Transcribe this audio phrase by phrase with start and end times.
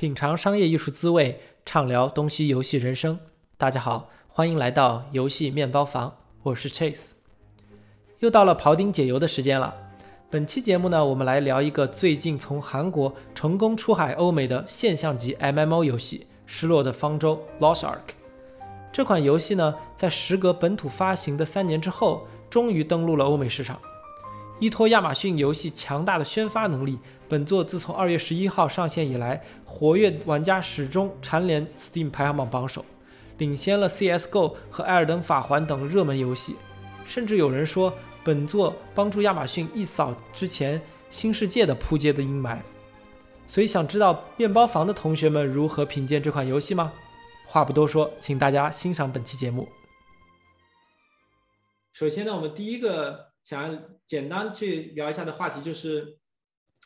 [0.00, 3.20] 品尝商业艺术滋味，畅聊东西游戏人生。
[3.58, 7.10] 大家好，欢迎来到游戏面包房，我是 Chase。
[8.20, 9.74] 又到了庖丁解忧的时间了。
[10.30, 18.14] 本期节目呢，我们来聊一个最近从韩国成功出海欧美的现象级 MMO 游戏《失落的方舟》（Lost Ark）。
[18.90, 23.78] 这款游戏呢，在时隔本土发行的三年之后，终于登陆了欧美市场。
[24.60, 26.98] 依托亚马逊游戏强大的宣发能力，
[27.30, 32.84] 本作自从二月十一号上线以来，活跃玩家始终蝉联 Steam 排行榜榜首，
[33.38, 36.56] 领先了 CS:GO 和《艾尔登法环》等热门游戏。
[37.04, 42.58] 甚至有人说，本作帮助亚马逊一扫之前《新世界》的扑街的阴霾。
[43.46, 46.92] 所以，想知道面包房的同学们如何品鉴这款游戏吗？
[47.46, 49.68] 话不多说，请大家欣赏本期节目。
[51.92, 53.30] 首先呢，我们第一个。
[53.42, 56.18] 想要简单去聊一下的话题，就是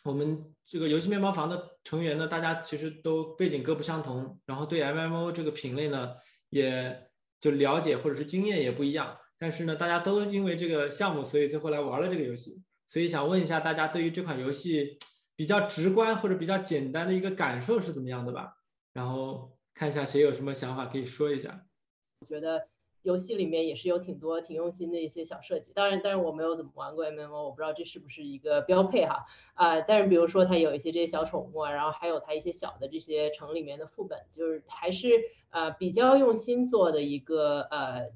[0.04, 6.14] 我们这个游戏面包房的成员呢，大家其实都背景各不相同，然后对 MMO 这个品类呢，
[6.50, 7.08] 也
[7.41, 9.16] 就了解或者是经验也不一样。
[9.38, 12.62] 但是呢，大家都因为这个项目，所以最后来玩了这个游戏。
[12.86, 14.98] 所以想问一下大家，对于这款游戏
[15.34, 18.55] 比较直观或者比较简单的一个感受是怎么样的吧？
[18.92, 21.66] 然后看一下谁有什么想法可以说一下。
[22.20, 22.69] 我觉得。
[23.05, 29.83] 游戏里面也是有挺多挺用心的一些小设计，当然，但是我没有怎么玩过 MMO，我不知道这是不是一个标配哈啊。
[29.83, 35.10] 但是比如说它有一些这些小宠物啊，然后还有它一些小的这些城里面的副本，就是还是
[35.50, 38.08] 呃比较用心做的一个呃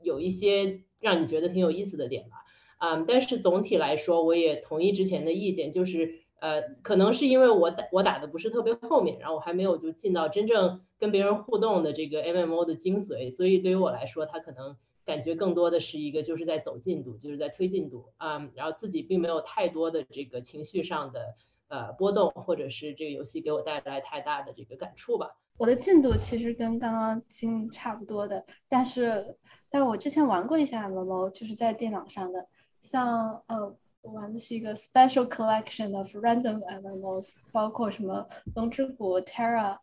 [0.00, 2.36] 有一些让你觉得挺有意思的点吧
[2.78, 3.04] 啊。
[3.06, 10.82] 但是总体来说，我也同意之前的意见，就是呃可能是因为我打我打的不是特别后面，然后我还没有就进到真正。
[11.02, 21.34] 跟别人互动的这个 MMO 的精髓，所以对于我来说，它可能感觉更多的是一个就是在走进度，就是在推进度啊，然后自己并没有太多的这个情绪上的
[21.66, 25.28] 呃波动，或者是这个游戏给我带来太大的这个感触吧。
[25.58, 29.36] 我的进度其实跟刚刚经差不多的，但是
[29.68, 32.46] 但我之前玩过一下 MMO，就是在电脑上的，
[32.80, 39.78] 像呃我玩的是一个 Special Collection of Random animals，包括什么龙之谷、Terra，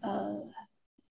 [0.00, 0.50] 呃。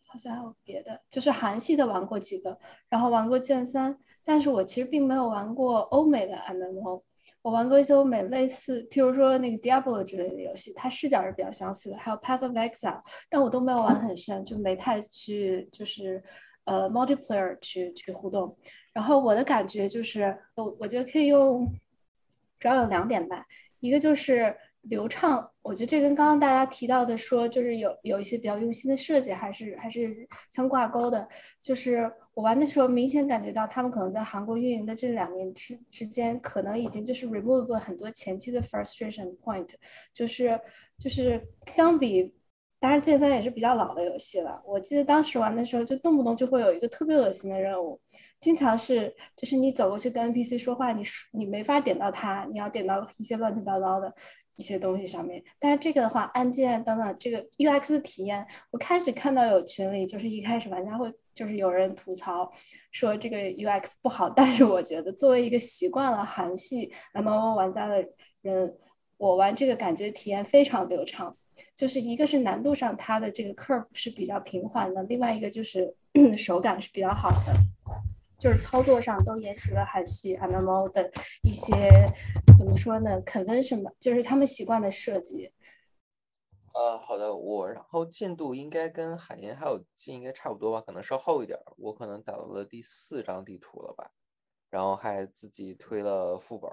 [0.06, 2.56] 好像还有别的，就是韩系的玩过几个，
[2.88, 7.02] 然后玩过剑三，但是我其实并没有玩过欧美的 animal。
[7.42, 16.24] 我玩过一些欧美类似，譬如说那个 Diablo 之类的游戏，它视角是比较相似的，还有 Path of Exile，但我都没有玩很深，就没太去就是
[16.66, 18.56] 呃 multiplayer 去去互动。
[18.94, 21.68] 然后我的感觉就是，我我觉得可以用，
[22.64, 23.46] 主要有两点吧，
[23.82, 24.56] 一个就是。
[24.90, 31.26] 流畅，我觉得这跟刚刚大家提到的说，就是有有一些比较用心的设计，还是还是相挂钩的。
[31.62, 39.70] 就是我玩的时候，明显感觉到他们可能在韩国运营的这两年之之间，可能已经就是 remove 了很多前期的 frustration point。
[40.14, 40.60] 就是
[41.00, 42.36] 就是相比，
[42.78, 44.62] 当然剑三也是比较老的游戏了。
[44.66, 47.98] 我记得当时玩的时候，就动不动就会有一个特别恶心的任务，
[48.44, 54.14] 经常是就是你走过去跟 NPC 说话，你你没法点到他，你要点到一些乱七八糟的。
[54.56, 62.48] 一些东西上面，但是这个的话，按键等等，这个 UX 的体验，我开始看到有群里，就是一开始玩家会，就是有人吐槽
[62.92, 68.06] 说这个 UX 不好， 但是我觉得作为一个习惯了韩系 MMO 玩家的
[68.44, 68.78] 人，
[69.18, 71.36] 我玩这个感觉体验非常流畅，
[71.76, 75.92] 就是一个是难度上它的这个 curve 是比较平缓的，另外一个就是
[76.38, 78.13] 手感是比较好的。
[78.44, 81.10] 就是操作上都沿袭了韩系 MMO 的
[81.44, 81.74] 一些
[82.58, 85.50] 怎么说呢？convention，就是他们习惯的设计。
[86.74, 91.58] 呃，好的，我然后进度应该跟海银还有进应该差不多吧，可能稍后一点。
[91.78, 94.12] 我可能打到了第四张地图了吧，
[94.70, 96.70] 然后还自己推了副本。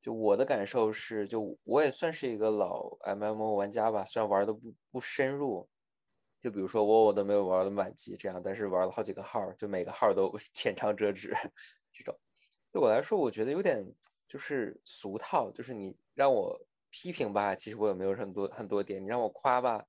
[0.00, 5.68] 就我的感受是，就我也算是一个老 MMO 玩家吧，虽然玩的不不深入。
[6.48, 11.36] 就比如说我我都没有玩的满级这样，但是玩了好几个号，就每个号都 浅尝辄止
[11.92, 12.18] 这种。
[12.72, 13.84] 对我来说，我觉得有点
[14.26, 15.50] 就是俗套。
[15.50, 16.58] 就是你让我
[16.88, 19.84] 批评吧，其实我也没有很多很多点；你让我夸吧，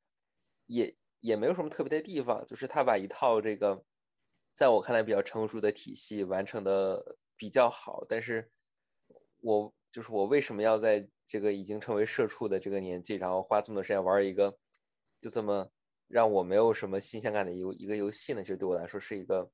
[0.65, 2.45] 也也没有什么特别的地方。
[2.45, 3.81] 就是他把一套这个
[4.53, 8.51] 在我看来比较成熟的体系完成的比较好，但是
[9.39, 14.59] 我就是我为什么要在这个已经成为社畜的这个年纪，然后花这么多时间玩一个
[15.21, 15.71] 就这么。
[16.09, 19.49] 让我没有什么新鲜感的一一个游戏呢，其实对我来说是一个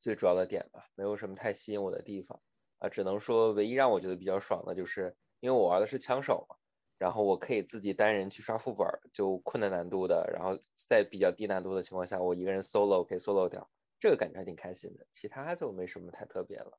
[0.00, 2.40] 最主要的点吧，没有什么太吸引我的地方
[2.78, 6.56] 啊，只能说唯一让我觉得比较爽的就是，因为我玩的是枪手嘛，
[6.98, 10.58] 然后我可以自己单人去刷副本，就困难难度的，然后
[10.88, 13.70] 在比较低难度的情况下，我一个人 solo 可以 solo 掉，
[14.00, 16.78] 这个感觉还挺开心的，其他就没什么太特别了。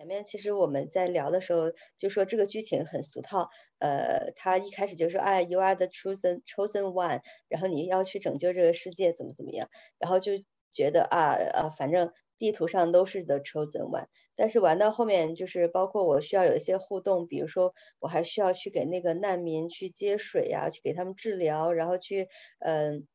[0.00, 3.50] 前面其实我们在聊的时候就说这个剧情很俗套，
[3.80, 9.68] 呃，他一开始就说，哎，you are the chosen chosen one，然后你要去拯救这个世界，怎么怎么样，
[9.98, 10.32] 然后就
[10.72, 14.06] 觉得啊啊，反正地图上都是 the chosen one，
[14.36, 22.26] 但是玩到后面就是包括我需要有一些互动，比如说我还需要去给那个难民去接水呀，去给他们治疗，然后去
[22.60, 23.06] 嗯。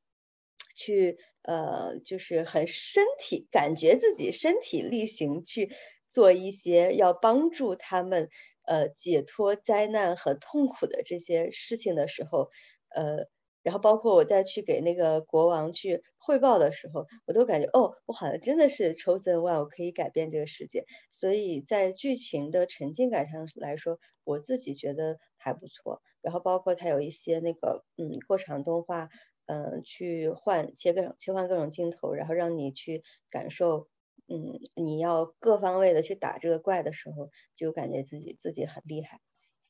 [0.77, 5.69] 去呃，就是很身体感觉自己身体力行去
[6.15, 8.29] 做一些要帮助他们
[8.63, 12.49] 呃解脱灾难和痛苦的这些事情的时候，
[12.87, 13.27] 呃，
[13.63, 20.85] 然后包括我再去给那个国王去汇报的时候，我都感觉哦，我好像真的是 chosen one，我可以改变这个世界。
[21.11, 26.01] 所以在剧情的沉浸感上来说，我自己觉得还不错。
[26.21, 29.09] 然后包括它有一些那个嗯过场动画。
[29.47, 33.87] 嗯，去换切各切换各种镜头，然后让你去感受，
[34.27, 39.19] 嗯，你要各方位的去打这个怪的时候，就感觉自己自己很厉害，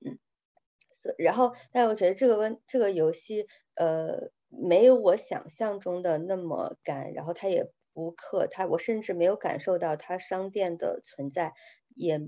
[0.06, 0.20] 嗯，
[0.92, 11.54] 所然后，但我觉得这个问这个游戏，呃，没有我想象中的那么干，然后它也不氪，它我甚至没有感受到它商店的存在，
[11.96, 12.20] 也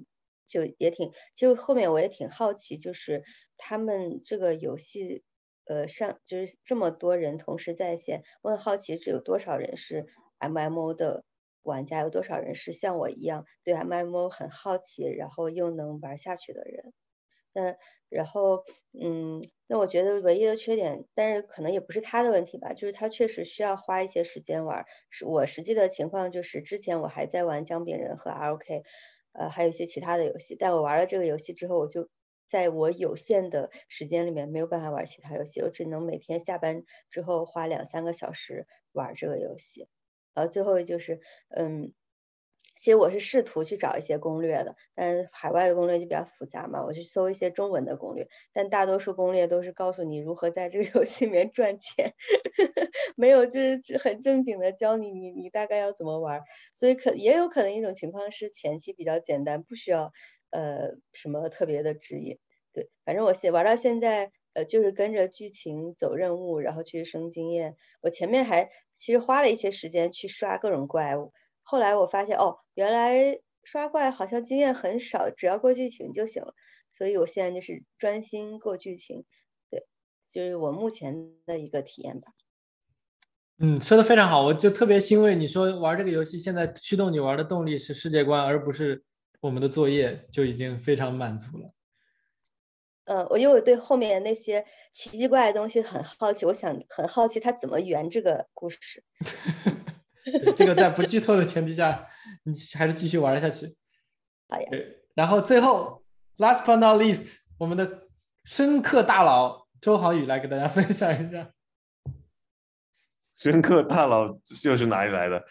[0.47, 3.23] 就也挺，就后面我也挺好奇，就是
[3.57, 5.23] 他们这个游戏。
[5.69, 10.05] 呃，上就是这么多人同时在线，我很好奇，只有多少人是
[10.39, 11.25] MMO 的
[11.67, 16.93] 玩家，有多少人是像我一样对 MMO 很好奇，然后又能玩下去的人。
[17.53, 17.75] 那
[18.09, 18.63] 然后，
[18.99, 24.85] 嗯，那我觉得唯一的缺点，但是可能也不是他的问题吧，就是他确实需要花一些时间玩。
[25.09, 28.83] 是我实际的情况就是，之前我还在玩姜饼人和 ROK，
[29.33, 32.09] 呃，还有一些其他的游戏，但我玩了这个游戏之后，我就。
[32.49, 39.89] 在我有限的时间里面没有办法玩其他游戏，我只能每天下班之后花两三个小时玩这个游戏。
[40.37, 41.19] 呃，最后就是，
[41.49, 41.93] 嗯，
[42.75, 52.13] 其实我是试图去找一些攻略的，但海外的攻略就比较复杂嘛，我去搜一些中文的攻略，但大多数攻略都是告诉你如何在这个游戏里面赚钱，
[53.17, 56.41] 没有就是很正经的教你你你大概要怎么玩。
[56.73, 60.11] 所以可也有可能一种情况是前期比较简单，不需要。
[60.49, 62.39] 呃，什么特别的指引？
[62.71, 67.75] 对，反正我现玩到现在，呃，就是跟着剧情走任务，然后去升经验。
[68.01, 71.31] 我前面还其实花了一些时间去刷各种怪物，
[71.61, 76.55] 后来我发现哦，原来刷怪好像经验很少，只要过剧情就行了。
[76.89, 79.25] 所以我现在就是专心过剧情，
[79.69, 79.85] 对，
[80.33, 82.33] 就是我目前的一个体验吧。
[83.59, 85.35] 嗯，说的非常好，我就特别欣慰。
[85.35, 89.03] 你说玩这个游戏，现在驱动你玩的动力是世界观，而不是。
[89.39, 91.71] 我们的作业就已经非常满足了。
[93.07, 99.03] 呃，我因为我对后面那些奇奇怪怪的东西很好奇，我想很好奇他怎么圆这个故事。
[100.57, 102.05] 这个在不剧透的前提下，
[102.43, 103.75] 你还是继续玩下去。
[104.49, 104.67] 好呀。
[104.69, 106.03] 对，然后最后
[106.37, 108.07] ，last but not least，我们的
[108.43, 111.49] 深刻大佬周航宇来给大家 分享一下。
[113.37, 115.45] 深刻大佬又是哪里来的？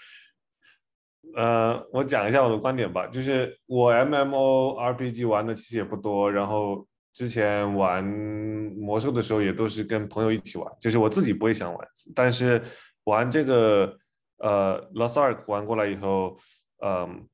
[1.35, 6.87] 呃，我讲一下我的观点吧，就是我 M M O R P G 玩的其实也不多，然后
[7.17, 12.63] 之前玩魔兽的时候也都是跟朋友一起玩，就是我自己不会想玩，但是
[13.05, 13.99] 玩这个
[14.37, 16.37] 呃 Lost Ark 玩过来以后，
[16.85, 17.27] 嗯，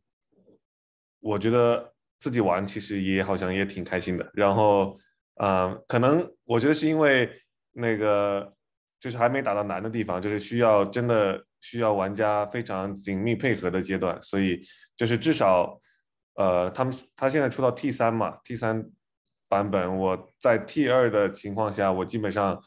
[1.19, 4.97] 我觉得自己玩其实也好像也挺开心的，然后
[5.43, 7.29] 嗯，可能我觉得是因为
[7.73, 8.55] 那个
[9.01, 11.45] 就是还没打到难的地方，就是需要真的。
[11.65, 14.61] 需要玩家非常紧密配合的阶段，所以
[14.97, 15.81] 就是至少，
[16.35, 18.85] 呃，他们他现在出到 T 三嘛，T 三
[19.53, 22.59] 版本，我在 T 二的情况下，我基本上，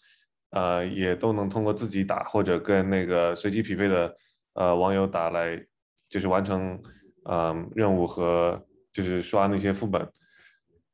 [0.51, 4.15] 呃，也都能通过自己打或者跟那个随机匹配的
[4.53, 5.59] 呃网友打来，
[6.07, 6.79] 就是完成
[7.27, 8.63] 嗯任务和
[8.93, 10.07] 就是刷那些副本，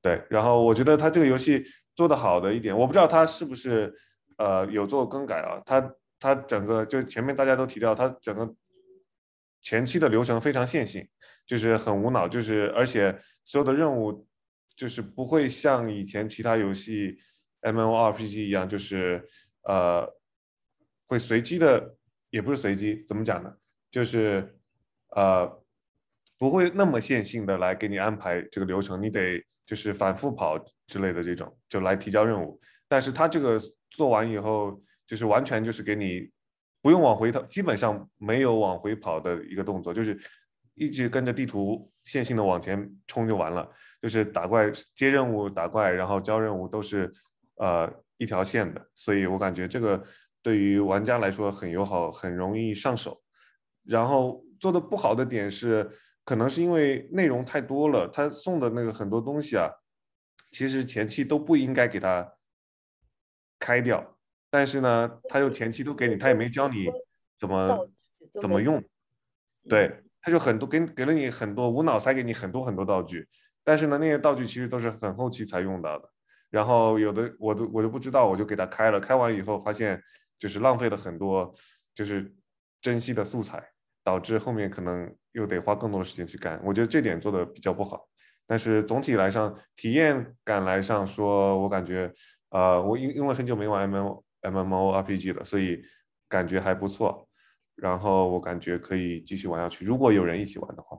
[0.02, 1.62] 对，然后我觉得他这个游戏
[1.94, 3.94] 做的好的一点，我不知道他是不是
[4.38, 5.94] 呃有做更改啊，他。
[6.24, 8.48] 它整个就前面大家都提到，它整个
[9.64, 11.04] 前期的流程非常线性，
[11.48, 14.24] 就是很无脑，就是而且所有的任务
[14.82, 17.16] 就是不会像以前其他游戏
[17.60, 19.24] M O R P G 一样，就是
[19.66, 20.04] 呃
[21.06, 21.96] 会随机的，
[22.32, 23.54] 也不是随机，怎么讲呢？
[23.92, 24.58] 就是
[25.16, 25.48] 呃
[26.40, 30.58] 不会那么线性的来给你安排这个流程，你得就是反复跑
[30.88, 32.60] 之类的这种，就来提交任务。
[32.88, 33.62] 但是它这个
[33.92, 34.82] 做完以后。
[35.08, 36.32] 就是完全就是给你
[36.82, 40.18] 不用往回跑，基本上没有往回跑的一个动作，就是
[40.76, 43.70] 一直跟着地图线性的往前冲就完了。
[44.02, 47.12] 就是打怪、接任务、打怪，然后交任务都是
[47.56, 50.02] 呃一条线的，所以我感觉这个
[50.42, 53.22] 对于玩家来说很友好，很容易上手。
[53.84, 55.90] 然后做的不好的点是，
[56.24, 59.70] 可能是因为内容太多了，他送的那个很多东西啊，
[60.52, 62.32] 其实前期都不应该给他
[63.60, 64.18] 开掉，
[64.50, 66.88] 但是呢，他又前期都给你，他也没教你
[67.40, 67.90] 怎么
[68.40, 68.84] 怎么用，
[69.68, 73.28] 对，他就很多给给了你很多无脑塞给你很多很多道具，
[73.64, 76.10] 但是呢，那些道具其实都是很后期才用到的，
[76.50, 80.02] 然后有的我都我都不知道，我就给他开了，开完以后发现
[80.40, 81.52] 就是浪费了很多
[81.94, 82.34] 就是
[82.82, 83.64] 珍惜的素材。
[84.04, 88.10] 导致后面可能又得花更多的时间去干，我觉得这点做的比较不好。
[88.48, 92.12] 但是总体来上，体验感来上说，我感觉，
[92.50, 95.84] 呃，我因因为很久没玩 M M M M O R P G 了，所以
[96.28, 97.30] 感觉还不错。
[97.82, 100.96] 然后我感觉可以继续玩下去，如果有人一起玩的话。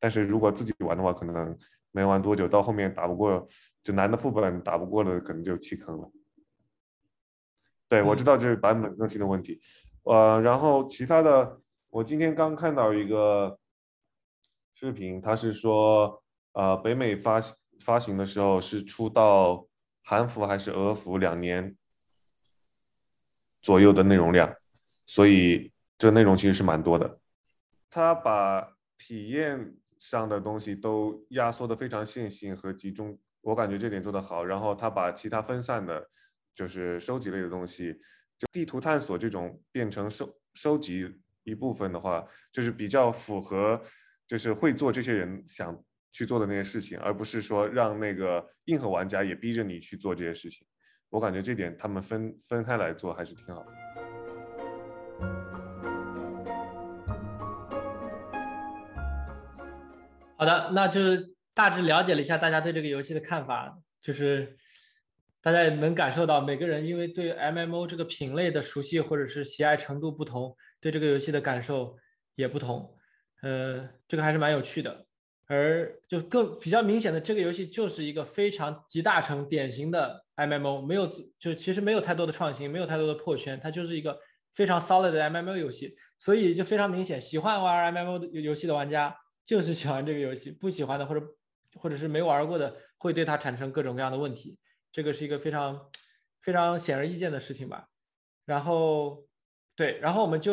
[0.00, 1.56] 但是如果自己玩的话，可能
[1.92, 3.46] 没玩多久，到后面打不过，
[3.82, 6.10] 就难的副本打不过了，可能就弃坑了。
[7.88, 9.60] 对，我知道这是版本更新的问题。
[10.02, 11.60] 呃，然后其他的。
[11.88, 13.58] 我今天刚看到一个
[14.74, 17.40] 视频，他是说，呃，北美发
[17.80, 19.66] 发行的时候是出到
[20.02, 21.74] 韩服还是俄服两年
[23.62, 24.54] 左右的内容量，
[25.06, 27.20] 所以这内容其实是蛮多的。
[27.90, 34.44] 他把体验上的东西都压缩的非常线性和集中，我感觉这点做得好。
[34.44, 36.08] 然后他把其他分散的，
[36.54, 37.92] 就是收集类的东西，
[38.38, 41.20] 就地图探索这种变成收收集。
[41.48, 43.80] 一部分的话，就是比较符合，
[44.26, 50.66] 就是会做这些人想去做的那些事情，而不是说让那个硬核玩家也逼着你去做这些事情。
[51.08, 53.85] 我感觉这点他们分分开来做还是挺好的。
[60.36, 61.00] 好的，那就
[61.54, 64.56] 大致了解了一下大家对这个游戏的看法，就是。
[65.42, 71.96] 大家也能感受到，每个人因为对 MMO 这个品类的熟悉或者是喜爱程度不同，对这个游戏的感受
[72.34, 72.92] 也不同。
[73.42, 75.06] 呃，这个还是蛮有趣的。
[75.46, 81.06] 而就更比较明显的，这个游戏就是一个非常集大成、典型的 MMO，没有
[81.38, 84.18] 就其实没有太多的创新，没有太多的破圈，它就是一个
[84.52, 85.94] 非常 solid 的 MMO 游戏。
[86.18, 89.16] 所以就非常明显，喜欢玩 MMO 的游戏的玩家
[89.46, 91.26] 就是喜欢这个游戏，不喜欢的或者
[91.76, 94.58] 或者是没玩过的，会对它产生各种各样的问题。
[94.92, 95.88] 这个是一个非常
[96.42, 97.88] 非常显而易见的事情吧，
[98.44, 99.26] 然后
[99.76, 100.52] 对，然后我们就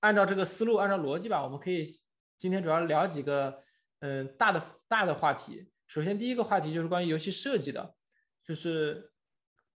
[0.00, 1.86] 按照这个思路，按照逻辑吧，我们可以
[2.38, 3.62] 今天主要聊几个
[4.00, 5.70] 嗯大的大的话题。
[5.86, 7.94] 首先第一个话题就是关于游戏设计的，
[8.42, 9.12] 就是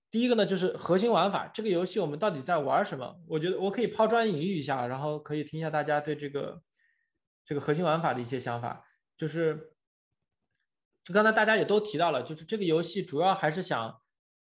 [0.09, 3.19] 第一个呢就是核心玩法，这个游戏我们到底在玩什么？
[3.27, 6.61] 我觉得我可以抛砖引玉一下，然后可以听一下大家对这个
[7.47, 8.85] 这个核心玩法的一些想法，
[9.17, 9.73] 就是。
[11.03, 13.95] 就刚才大家也都提到了，就是这个游戏主要还是想，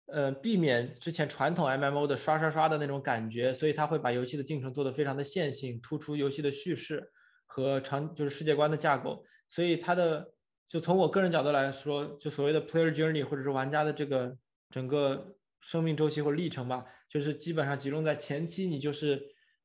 [0.04, 7.10] 呃，避免之前传统 MMO 的刷刷刷的那种感觉，所以他会把游戏的进程做得非常的线性，突出游戏的叙事
[7.46, 9.24] 和长就是世界观的架构。
[9.48, 10.34] 所以它的
[10.68, 14.36] 就从我个人角度来说，就所谓的 player journey 或者是玩家的这个
[14.68, 19.18] 整个生命周期或历程吧，就是基本上集中在前期，你就是，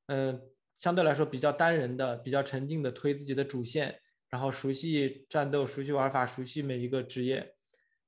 [0.06, 0.42] 嗯，
[0.78, 4.02] 相对来说比较单人的、比较沉浸的推自己的主线。
[4.28, 7.56] 然后熟悉战斗，熟悉玩法，熟悉每一个职业，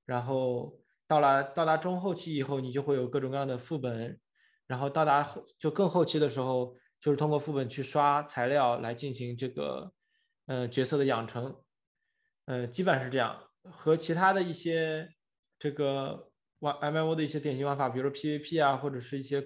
[0.04, 4.20] 然后到了到达中后期以后，你就会有各种各样的副本，
[4.66, 9.94] 然后到达就更后期的时候，就是通过副本去刷材料来进行这个
[10.48, 11.56] 呃角色的养成，
[12.46, 13.42] 呃，基本是这样。
[13.64, 15.08] 和其他的一些
[15.58, 19.42] 这个玩 M M O 的一些典型玩法，比如说 P V P 啊，或者是一些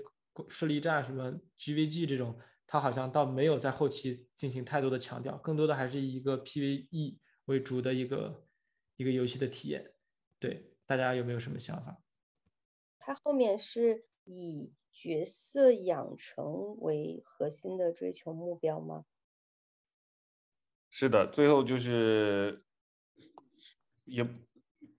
[0.50, 2.40] 势力战什么 G V G 这种。
[2.74, 8.46] 它好像倒没有在后期进行太多的强调，更多的还是以一个 PVE 为主的一个
[8.96, 9.94] 一个游戏的体验。
[10.40, 12.02] 对，大家有没有什么想法？
[12.98, 19.04] 它后面是以角色养成为核心的追求目标吗？
[20.90, 22.64] 是的，最后就是
[24.06, 24.26] 也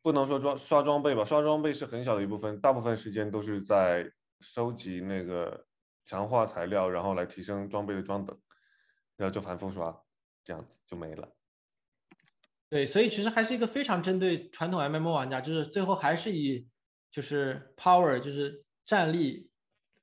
[0.03, 5.67] 不能说装刷装备吧，刷装备是很小的一部分，大部分时间都是在收集那个。
[6.05, 8.39] 强化材料，然后来提升装备的装等，
[9.17, 10.03] 然后就反复刷，
[10.45, 11.29] 这样子就没了。
[12.69, 16.67] 对，所以其实还是一个非常针对传统 MMO 玩家，就是最后还是以
[17.11, 19.51] 就是 power 就是战力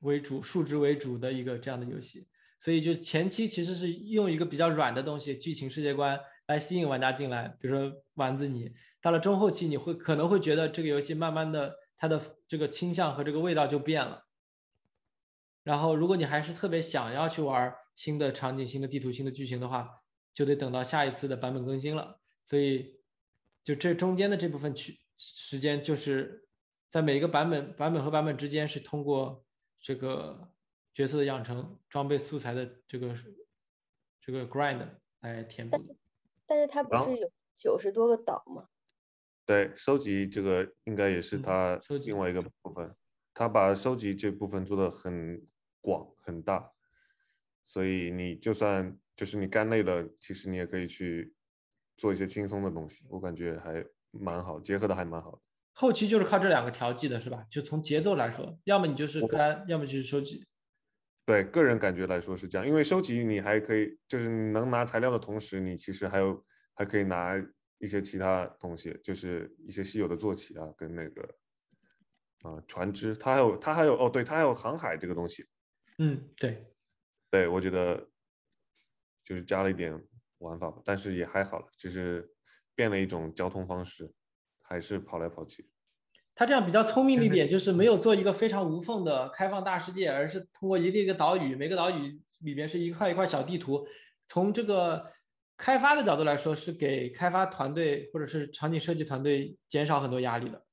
[0.02, 2.28] 为主、数值为主的一个这样的游戏。
[2.60, 8.74] 所以就前期其实是用一个比较软的东西，剧情世界观来吸引玩家进来，比如说丸子你。
[9.02, 14.26] 到了中后期，你会可能会觉得这个游戏慢慢的它的这个倾向和这个味道就变了。
[15.70, 19.88] 然后，如果你还是特别想要去玩新的场景、新的地图、新的剧情的话，
[20.34, 22.20] 就得等到下一次的版本更新了。
[22.44, 23.00] 所以，
[23.64, 26.50] 就这中间的这部分区时间，就是
[26.88, 29.46] 在每一个版本、版本和版本之间，是通过
[29.80, 30.52] 这个
[30.92, 33.14] 角色的养成、装备素材的这个
[34.20, 34.84] 这个 grind
[35.20, 35.96] 来填补的。
[36.48, 38.70] 但是它不是有九十多个岛吗？
[39.46, 42.96] 对，收集这个应该也是嗯它收集另外一个部分，
[43.36, 45.46] 它把收集这部分做的很
[45.82, 46.72] 广很大，
[47.64, 51.34] 所以你就算就是你干累了，其实你也可以去
[51.98, 55.40] 做一些轻松的东西，我感觉还蛮好，结合的还蛮好的。
[55.74, 57.46] 后期就是靠这两个调剂的是吧？
[57.50, 60.46] 就从节奏来说，要么你就是干，要么就是收集。
[61.26, 66.44] 对个人感觉来说是这样，因为收集你还可以，就是你能拿材料的同时，你其实还有
[66.74, 67.34] 还可以拿
[67.78, 71.22] 一些其他东西，就是一些稀有的坐骑啊，跟那个
[72.42, 75.46] 啊、船只，它还有它还有哦，对，它还有航海这个东西，
[76.00, 76.66] 嗯，对，
[77.30, 78.10] 对我觉得
[79.24, 79.94] 就是加了一点
[80.40, 82.34] 玩法吧，但是也还好了，就是
[82.74, 84.12] 变了一种交通方式，
[84.62, 85.70] 还是跑来跑去。
[86.34, 93.86] 他这样比较聪明的一点就是没有做一个非常无缝的开放大世界，而是通过一个一个岛屿，每个岛屿里边是一块一块小地图。
[94.26, 95.12] 从这个
[95.58, 100.66] 开发的角度来说，是给开发团队或者是场景设计团队减少很多压力的，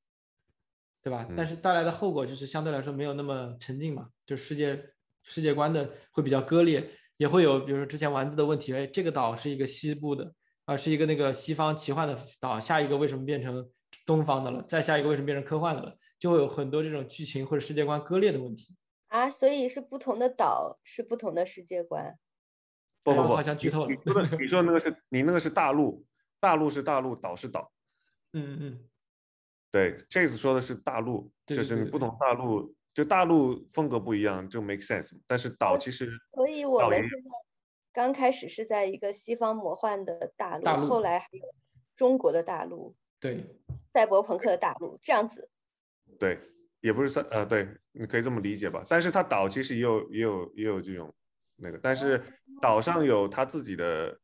[1.02, 1.26] 对吧？
[1.36, 4.94] 但嗯是带来的后果就是相对来说没有那么沉浸嘛，就世界
[5.26, 10.32] 世界观的会比较割裂，也会有比如说之前丸子的问题，哎，这个岛是一个西部的，
[10.64, 13.68] 啊，是一个那个西方奇幻的岛，下一个为什么变成
[14.06, 14.62] 东方的了？
[14.62, 15.96] 再下一个为什么变成科幻的了？
[16.18, 18.74] 就会有很多这种剧情或者世界观割裂的问题。
[19.08, 22.16] 啊，所以是不同的岛是不同的世界观。
[23.02, 26.04] 不不不，好像剧透了你你说的你说的那个是你那个是大陆，
[26.40, 27.72] 大陆是大陆，岛是岛。
[28.32, 28.88] 嗯嗯
[29.70, 35.12] 对，Chase 说的是大陆，对对对对就是你不同大陆，就大陆风格不一样，就 make sense。
[35.26, 37.30] 但是岛其实所以我们现在
[37.92, 41.44] 刚开始是在一个西方魔幻的大陆，大陆后来还有
[41.94, 43.44] 中国的大陆、对，
[43.92, 45.50] 赛博朋克的大陆，这样子。
[46.18, 46.40] 对，
[46.80, 48.82] 也不是赛呃，对，你可以这么理解吧。
[48.88, 51.14] 但是它岛其实也有也有也有这种
[51.56, 52.22] 那个，但是
[52.62, 54.18] 岛上有它自己的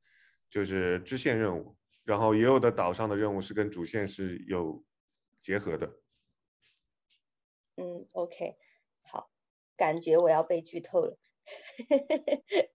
[0.49, 4.83] 就是支线任务，然后也有的岛上的任务是跟主线是有
[5.43, 5.87] 结合的。
[7.77, 8.57] 嗯，OK，
[9.03, 9.31] 好，
[9.77, 11.19] 感觉我要被剧透了。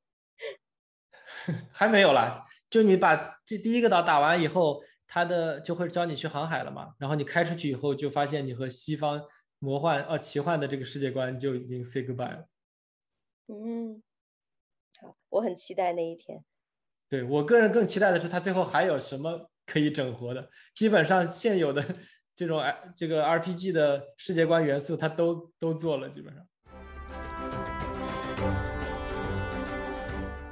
[1.71, 2.45] 还没有啦。
[2.69, 6.95] 就你把这第一个岛打完以后，他的就会教你去航海了嘛。
[6.99, 9.21] 然后你开出去以后，就发现你和西方
[9.59, 12.47] 魔幻呃奇幻的这个世界观就已经 say goodbye 了。
[13.47, 14.03] 嗯，
[14.99, 16.43] 好，我很期待那一天。
[17.07, 20.49] 对我个人更期待的是，它最后还有什么可以整活的。
[20.75, 21.95] 基本上现有的
[22.37, 26.47] 这种哎这个 RPG 的世界观元素，它都都做了，基本上。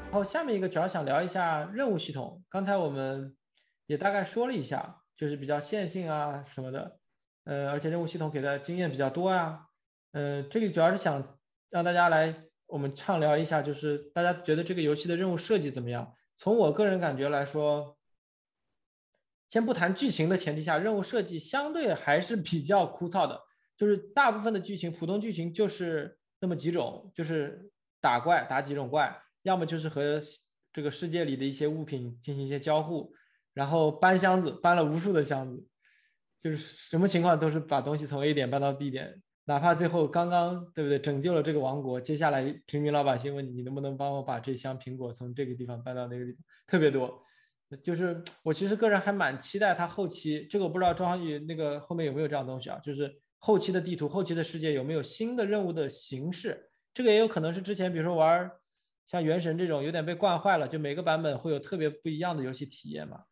[0.06, 2.44] 然后下面一个主要想聊一下任务系统。
[2.50, 3.36] 刚才我们
[3.86, 6.98] 也大概说了一下，就是比较线性啊什么的，
[7.44, 9.68] 呃，而且任务系统给的经验比较多啊，
[10.14, 11.38] 呃，这里主要是想
[11.70, 12.34] 让大家来
[12.66, 16.12] 我们畅聊一下，就是大家觉得这个游戏的任务设计怎么样？
[16.36, 17.96] 从我个人感觉来说，
[19.50, 23.40] 先不谈剧情的前提下，任务设计相对还是比较枯燥的，
[23.78, 29.22] 就是大部分的剧情，普通剧情就是那么几种，就是打怪打几种怪。
[29.44, 30.20] 要么就是和
[30.74, 33.14] 这个世界里的一些物品进行一些交互，
[33.54, 35.64] 然后搬箱子，搬了无数的箱子，
[36.42, 47.24] 就是什么情况都是把东西从 A 点搬到 B 点，哪怕最后刚刚对不对拯救了这个王国，接下来平民老百姓问你，你能不能帮我把这箱苹果从这个地方搬到那个地方，特别多。
[47.84, 58.52] 就是我其实个人还蛮期待它后期，这个我不知道庄浩宇那个后面有没有这样东西啊，就是后期的地图、后期的世界有没有新的任务的形式，这个也有可能是之前比如说玩。
[59.08, 63.24] 像原神这种有点被惯坏了，就每个版本会有特别不一样的游戏体验嘛。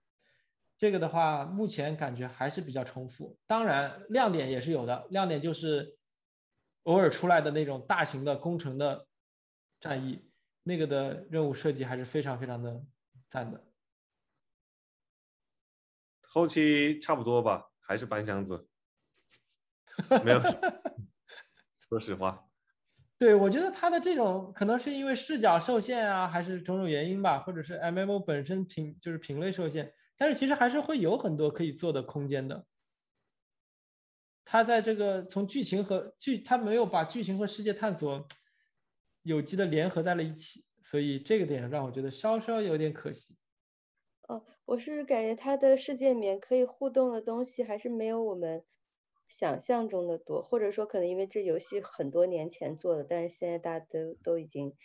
[0.77, 3.35] 这个的话，目前感觉还是比较重复。
[3.47, 5.97] 当然，亮点也是有的，亮点就是
[6.83, 9.07] 偶尔出来的那种大型的工程的
[9.79, 10.23] 战役，
[10.61, 12.79] 那个的任务设计还是非常非常的
[13.27, 13.59] 赞的。
[16.33, 18.67] 后期差不多吧，还是搬箱子，
[20.25, 20.41] 没有。
[21.87, 22.49] 说实话。
[23.19, 32.65] 对，我觉得他的这种可能是因为视角受限啊，还是种种原因吧，或者是 MMO 本身品就是品类受限，但是其实还是会有很多可以做的空间的。
[34.43, 38.27] 他在这个从剧情和剧，他没有把剧情和世界探索
[39.21, 43.37] 有机的联合在了一起，所以这个点让我觉得稍稍有点可惜。
[44.65, 48.63] 我是感觉它的世界里面可以互动的东西还是没有我们。
[49.29, 54.75] 想象中的多，或者说可能因为这游戏很多年前做的，但是现在大家都都已经，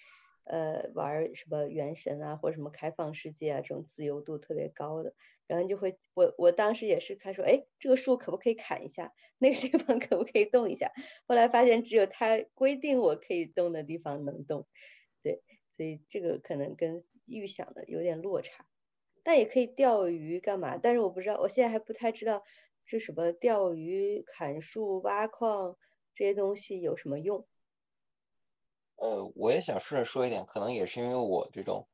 [0.45, 5.13] 呃，玩什么原神啊，或者什么开放世界啊，这种自由度特别高的，
[5.47, 10.93] 然后就会，我我当时也是看说，哎，这个树可不可以砍一下，那个地方可不可以动一下？
[11.27, 14.67] 后来发现只有它规定我可以动的地方能动，
[15.23, 15.43] 对，
[15.77, 18.67] 所以这个可能跟预想的有点落差。
[19.29, 20.79] 但也可以钓鱼干嘛？
[20.79, 22.43] 但是我不知道，我现在还不太知道
[22.87, 25.77] 这什么钓鱼、砍树、挖矿
[26.15, 27.47] 这些东西有什么用。
[28.97, 31.87] 呃，我也想顺着说一点，可能也是因为我这种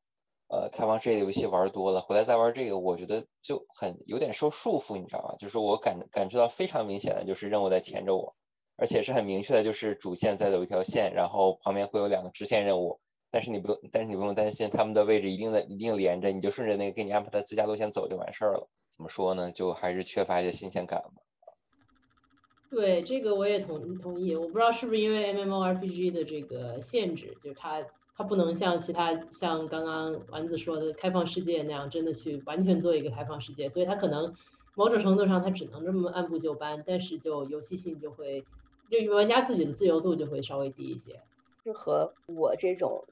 [0.47, 5.35] 呃开放世界的游戏玩多了，回来再玩这个，我觉得就很有点受束缚，你知道吧？
[5.37, 8.33] 就是我感感觉到非常明显的就是任务在钳着我，
[8.77, 12.97] 而且是很明确的，就是主线在走一条线，然后旁边会有两个支线任务，
[13.35, 18.69] 但是你不用，但是你不用担心他们的位置一定在一定连着，你就顺着那个给你安排的自驾路线走就完事儿了。
[18.97, 19.51] 怎么说呢？
[19.51, 21.21] 就还是缺乏一些新鲜感吧。
[22.71, 27.85] 对这个我也同同意，我不知道是不是因为 MMORPG 的这个限制，就是它
[28.17, 34.33] 它不能像其他像刚刚丸子说的开放世界那样真的去完全做一个开放世界，所以它可能
[34.77, 38.45] 某种程度上它只能这么按部就班，但是就游戏性就会
[38.89, 41.21] 就玩家自己的自由度就会稍微低一些。
[41.65, 43.03] 适合我这种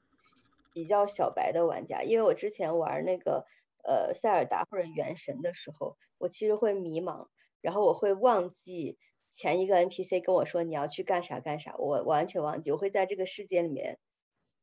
[0.73, 3.45] 比较小白的玩家，因为我之前玩那个
[3.83, 7.27] 呃塞尔达或者原神的时候，我其实会迷茫，
[7.61, 8.97] 然后我会忘记。
[9.35, 13.97] 前一个 NPC 跟我说你要去干啥干啥，我完全忘记，我会在这个世界里面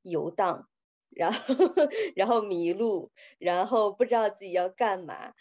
[0.02, 0.68] 游荡，
[1.08, 1.56] 然后
[2.14, 5.34] 然后迷路，然后不知道自己要干嘛，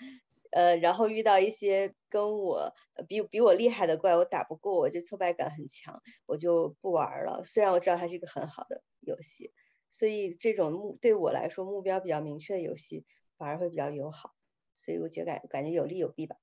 [0.49, 2.73] 呃，然后遇到一些跟我
[3.07, 7.43] 比比我厉害的怪，我打不过，我就挫败感很强，我就不玩了。
[7.45, 9.53] 虽然我知道它是一个很好的游戏，
[9.91, 13.05] 所以这种目对我来说目标比较明确的游戏
[13.37, 14.35] 反而会比较友好，
[14.73, 16.35] 所以我觉得感感觉有利有弊吧。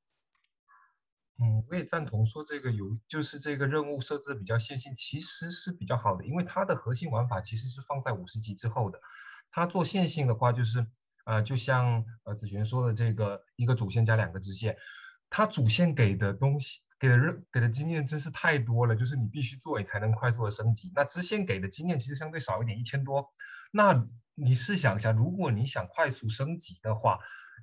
[1.39, 8.99] 嗯，我也赞同说这个有，就是这个任务设置比较线性，其实是比较好的，因为它的核心玩法其实是放在五十级之后的。
[9.51, 10.87] 它做线性的话，就是
[11.27, 14.75] 呃，就像呃子璇说的这个一个主线加两个支线，
[15.29, 20.91] 它主线给的东西给的任给的经验真是太多了，就是你必须做你才能快速的升级。
[20.95, 23.27] 那支线给的经验其实相对少一点，一千多。
[23.73, 27.19] 那你试想一下，如果你想快速升级的话，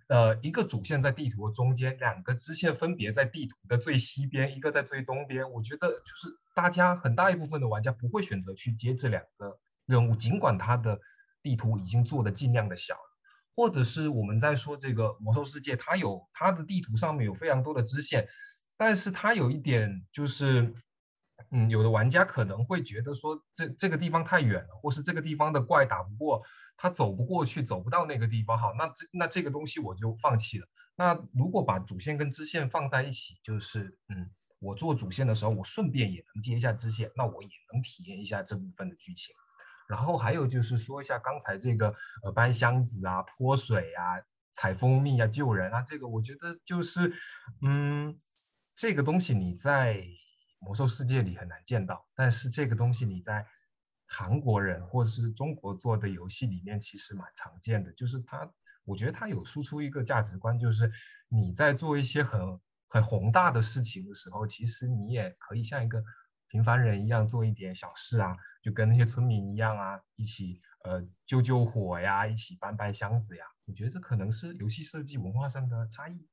[0.07, 5.49] 呃，一个主线在地图的中间，两个支线分别在地图的最西边，一个在最东边。
[5.51, 10.99] 我觉得就是大家很大一部分的玩家不会选择去接这两个任务，尽管它的
[11.41, 12.95] 地图已经做的尽量的小，
[13.55, 18.27] 或者是我们在说这个魔兽世界，它有它的地图上面有非常多的支线，
[18.77, 20.73] 但是它有一点就是。
[21.55, 26.41] 嗯，有的玩家可能会觉得说这这个地方太远了，或是这个地方的怪打不过，
[26.75, 28.57] 他走不过去，走不到那个地方。
[28.57, 30.67] 好，那这那这个东西我就放弃了。
[30.95, 39.35] 那如果把主线跟支线放在一起，就是嗯，我做主线的时候，我顺便也能接一下支线，那我也能体验一下这部分的剧情。
[39.87, 44.17] 然后还有就是说一下刚才这个呃搬箱子啊、泼水啊、
[44.53, 47.13] 采蜂蜜啊、救人啊，这个我觉得就是
[47.61, 48.17] 嗯，
[48.75, 50.03] 这个东西你在。
[50.65, 53.45] 魔兽世界里很难见到，但是这个东西你在
[54.07, 57.91] 韩国人或是中国做的游戏里面其实蛮常见的。
[57.91, 58.49] 就是它，
[58.85, 60.89] 我觉得它有输出一个价值观，就是
[61.27, 62.39] 你在做一些很
[62.87, 66.01] 很宏大的事情的时候，其实你也可以像一个
[66.47, 73.43] 平凡人一样做一点小事啊，就跟那些村民一样啊，一起呃救救火呀，一起搬搬箱子呀。
[73.65, 76.25] 我觉得这可能是游戏设计文化上的差异。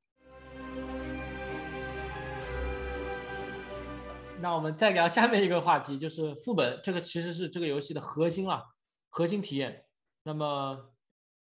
[4.41, 8.63] 那我们再聊下面一个话题，就是副本，这个其实是这个游戏的核心了，
[9.09, 9.85] 核心体验。
[10.23, 10.91] 那么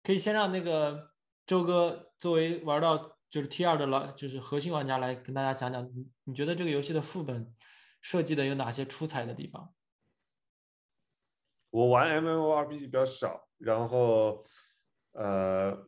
[0.02, 1.12] 可以先让那个
[1.46, 7.54] 周哥作为玩到就是 T 二的老，就是核心玩家来跟大家讲讲，你你觉得这个游戏的副本
[8.00, 9.72] 设计的有哪些出彩的地方？
[11.70, 14.44] 我玩 MMORPG 比较少，然后
[15.12, 15.86] 呃，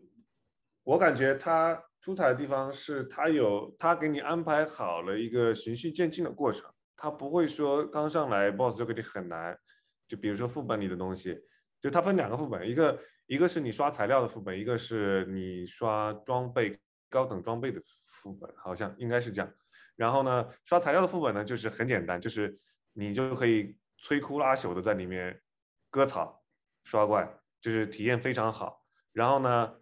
[0.84, 6.70] 我感觉它出彩的地方是它有它给你安排好了一个循序渐进的过程。
[7.02, 9.58] 他不会说刚上来 boss 就给你很难，
[10.06, 11.40] 就比如说副本里的东西，
[11.80, 19.50] 就它分两个副本，一个一个是你刷材料的副本，一个是你刷装备高等装备的副本，好像应该是这样。
[19.96, 22.54] 然后呢，刷材料的副本呢，就是很简单，就是
[22.92, 25.40] 你就可以摧枯拉朽的在里面
[25.88, 26.44] 割草、
[26.84, 27.26] 刷怪，
[27.62, 28.84] 就是体验非常好。
[29.12, 29.74] 然后呢，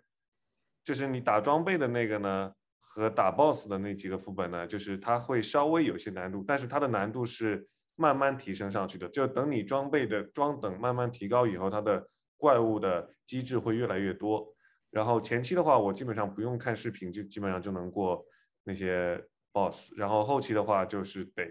[0.85, 2.55] 就是你打装备的那个呢。
[2.91, 9.07] 和打 BOSS 的那几个副本呢，就是它会稍微有些难度，但是它的难度是慢慢提升上去的。
[9.11, 14.53] 就等你装备的装等慢慢提高以后，它的怪物的机制会越来越多。
[14.91, 18.25] 然后前期的话，我基本上不用看视频，就基本上就能过
[18.65, 19.23] 那些
[19.53, 19.93] BOSS。
[19.95, 21.47] 然后后期的话，就是得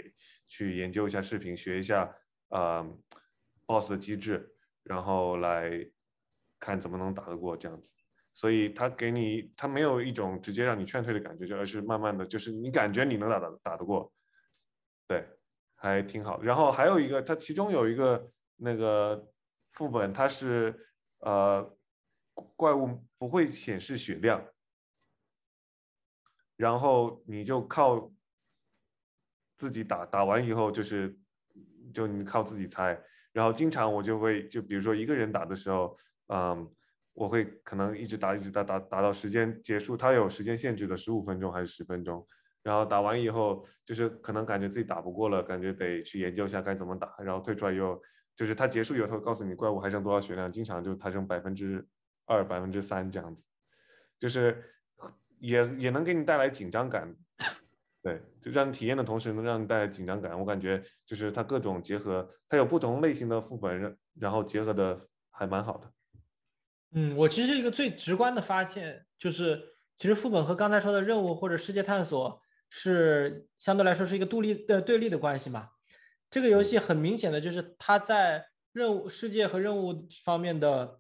[0.48, 2.12] 去研究一下视频，学一下
[2.50, 2.84] 呃
[3.68, 4.52] BOSS 的机制，
[4.84, 5.70] 然后来
[6.60, 7.94] 看怎么能打得过这样子。
[8.38, 14.14] 所以他给你，他没有一种直接让你劝退的感觉，就而是慢慢的就是你感觉你能打的打得过，
[15.08, 15.28] 对，
[15.76, 16.40] 还挺好。
[16.44, 19.28] 然后还有一个，它其中有一个那个
[19.72, 20.88] 副本，它是
[21.22, 21.76] 呃
[22.56, 24.40] 怪物不会显示血量，
[26.58, 28.12] 然后你就靠
[29.56, 31.18] 自己打，打完以后就是
[31.92, 33.02] 就你靠自己猜。
[33.32, 35.98] 然后经常我就会就比如说一个人打的时候，
[36.28, 36.72] 嗯，
[37.18, 42.24] 我会可能一直打一直打打打到时间结束，它有时间限制的十五分钟还是十分钟。
[42.62, 47.16] 然后打完以后，就是可能感觉自己打不过了，感觉得去研究一下该怎么打。
[47.20, 48.00] 然后退出来以后，
[48.36, 51.84] 就是它结束以后，它会告诉你怪物还剩多少血量，经常就它剩百分之
[52.26, 53.42] 二、百分之三这样子，
[54.20, 54.64] 就是
[55.40, 57.16] 也也能给你带来紧张感。
[58.04, 60.40] 对，就让你体验的同时能让你带来紧张感。
[60.40, 65.92] 我感觉就是它各种结合，它有不同类型的副本，然后结合的还蛮好的。
[66.94, 69.62] 嗯，我其实一个最直观的发现就是，
[69.98, 75.70] 其实副本和刚才说的任务或者世界探索是相对来说是一个独立的对立的关系嘛。
[76.30, 81.00] 这个游戏很明显的就是它在任务世界和任务方面的。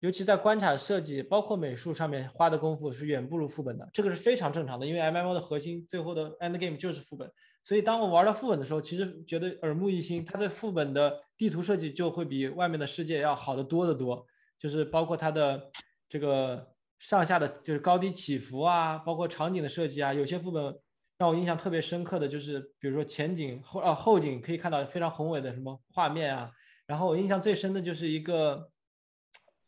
[0.00, 4.86] 尤其在关卡设计，包括美术上面花的功夫是远不如副本的，这个是非常正常的。
[4.86, 7.28] 因为 MMO 的核心最后的 end game 就是副本，
[7.64, 10.24] 所以当我玩到副本的时候，其实觉得耳目一新。
[10.24, 14.24] 它的副本的地图设计就会比外面的世界要好得多得多，
[14.58, 15.70] 就是包括它的
[16.08, 20.12] 这个上下的就是高低起伏啊，包括场景的设计啊。
[20.12, 20.76] 有些副本
[21.18, 26.50] 让我印象特别深刻的就是，比如说前景后啊后景可以看到非常宏伟的什么画面啊。
[26.86, 28.70] 然后我印象最深的就是一个。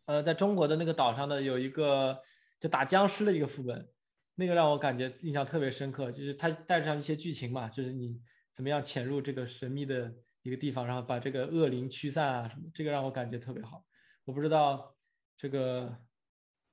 [0.07, 2.21] 呃，在中国的那个岛上的有一个
[2.59, 3.89] 就打僵尸的一个副本，
[4.35, 8.21] 那个让我感觉印象特别深刻，就是它带上一些剧情嘛，就是你
[8.53, 13.85] 怎么样潜入这个神秘的一个地方，然后把这个恶灵驱散啊什么，这个让我感觉特别好。
[14.25, 14.95] 我不知道
[15.37, 15.99] 这个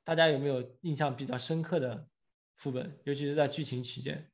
[0.04, 2.08] 大家有没有印象比较深刻的
[2.56, 4.30] 副本，尤其是在剧情期间。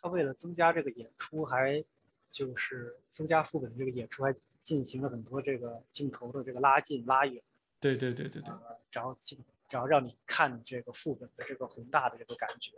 [0.00, 1.84] 他为了增加这个演出，还
[2.30, 4.34] 就是增加副本这个演出还。
[4.60, 7.42] 进行了很多这个镜头的这个拉近拉远，
[7.80, 8.52] 对对对对对，
[8.90, 12.72] 然后进，然后让你看这个副本的这个宏大的这个感觉，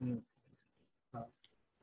[0.00, 0.20] 嗯，
[1.12, 1.24] 啊，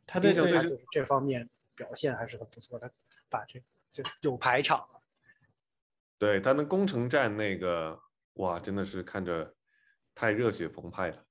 [0.06, 2.92] 他对他就是这方面表现还是很不错的，
[3.30, 5.02] 把这就有排场了。
[6.18, 8.00] 对他那攻城战那个
[8.34, 9.54] 哇，真的是看着
[10.16, 11.26] 太热血澎湃了。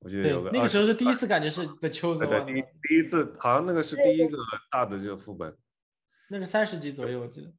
[0.00, 2.52] 我记得有个那个时候是第一次感觉是的秋子，对，第
[2.88, 4.36] 第一次好像那个是第一个
[4.70, 5.56] 大的这个副本。
[6.28, 7.52] 那是三十级左右，我记得。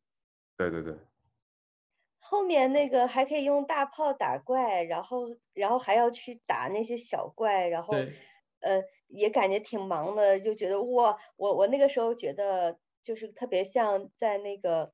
[0.57, 0.97] 对对对。
[2.19, 7.93] 后面那个还可以用大炮打怪，然后然后还要去打那些小怪，然后
[8.59, 14.91] 呃也感觉挺忙的，就觉得哇，我我那个时候觉得就是特别像在那个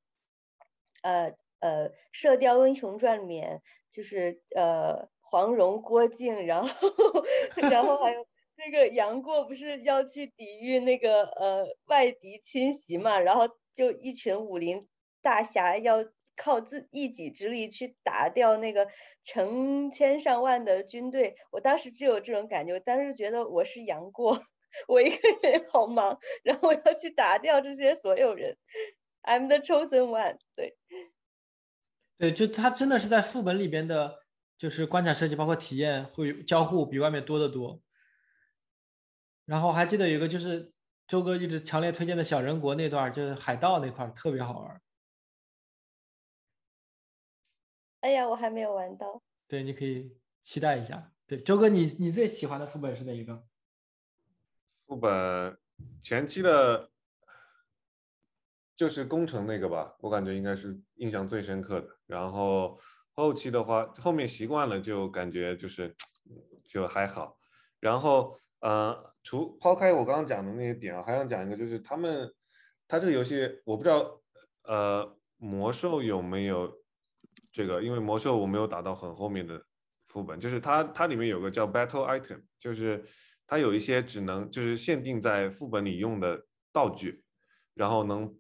[1.03, 7.23] 呃呃《射雕英雄传》里面，就是呃黄蓉、郭靖，然后
[7.69, 8.25] 然后还有。
[8.61, 14.85] 那个杨过不是要去抵御那个呃外敌侵袭嘛，然后就一群武林
[15.21, 16.03] 大侠要
[16.35, 18.89] 靠自一己之力去打掉那个
[19.23, 21.37] 成千上万的军队。
[21.53, 24.37] 我当时就有这种感觉，我当时觉得我是杨过，
[24.89, 28.57] 我一个人好忙，然后我要去打掉这些所有人。
[29.23, 30.37] I'm the chosen one。
[30.55, 30.77] 对，
[32.17, 34.23] 对，就他真的是在副本里边的，
[34.57, 37.81] 就是关卡设计包括体验会交互比外面多得多。
[39.45, 40.73] 然后还记得有一个就是
[41.07, 44.81] 周哥一直强烈推荐的小人国那段，就是海盗那块特别好玩。
[48.01, 49.21] 哎呀，我还没有玩到。
[49.47, 51.11] 对，你可以期待一下。
[51.27, 53.45] 对，周哥，你你最喜欢的副本是哪一个？
[54.87, 55.57] 副本
[56.01, 56.88] 前期的，
[58.79, 61.87] 就是工程那个吧，我感觉应该是印象最深刻的。
[62.07, 62.79] 然后
[63.13, 65.93] 后期的话，后面习惯了就感觉就是
[66.63, 67.37] 就还好。
[67.81, 68.39] 然后。
[68.61, 72.29] 呃，除抛开我刚刚讲的那些点啊，还想讲一个，就是他们，
[72.89, 74.21] 他这个游戏我不知道，
[74.63, 76.69] 呃，魔兽有没有
[77.53, 77.81] 这个？
[77.81, 79.65] 因为魔兽我没有打到很后面的
[80.09, 83.05] 副本，就是它它里面有个叫 Battle Item，就是
[83.47, 87.23] 它有一些只能就是限定在副本里用的道具，
[87.75, 88.37] 然后能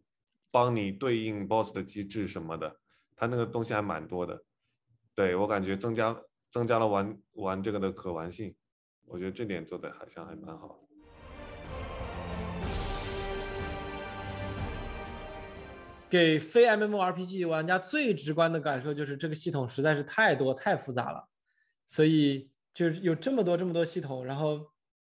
[0.51, 2.79] 帮你对应 BOSS 的机制什么的，
[3.15, 4.43] 它那个东西还蛮多的，
[5.15, 6.15] 对我感觉增加
[6.51, 8.55] 增加了玩玩这个的可玩性。
[9.05, 10.75] 我觉得这点做的好像还蛮好的。
[16.09, 21.27] 给非 MMORPG 玩家最直观的感受就是这个系统实在是太多太复杂了，
[21.87, 24.59] 所以就是有这么多这么多系统，然后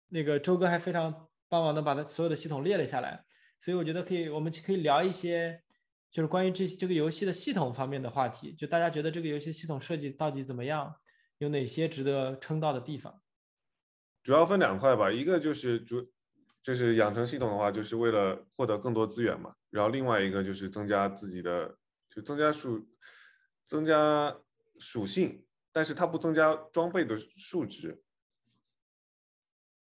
[0.09, 3.25] 那个周哥还非常帮忙的把它所有的系统列了下来，
[3.59, 5.63] 所以我觉得可以，我们可以聊一些
[6.11, 10.95] 就是关于这这个游戏的系统方面的话题，就大家觉得这个游戏系统设计到底怎么样，
[11.39, 13.21] 有哪些值得称道的地方。
[14.23, 16.11] 主要分两块吧，一个就是主，
[16.63, 19.55] 就是养成系统的话，就是为了获得更多资源嘛。
[19.71, 21.77] 然后另外一个就是增加自己的，
[22.09, 22.89] 就增加属，
[23.65, 24.37] 增加
[24.79, 28.03] 属性，但是它不增加装备的数值。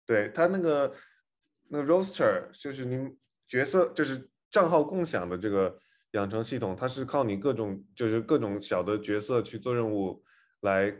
[0.05, 0.93] 对它那个
[1.69, 3.15] 那 roster 就是你
[3.47, 5.77] 角色就是账号共享的这个
[6.11, 10.23] 养成系统，它是靠你各种就是各种小的角色去做任务
[10.61, 10.93] 来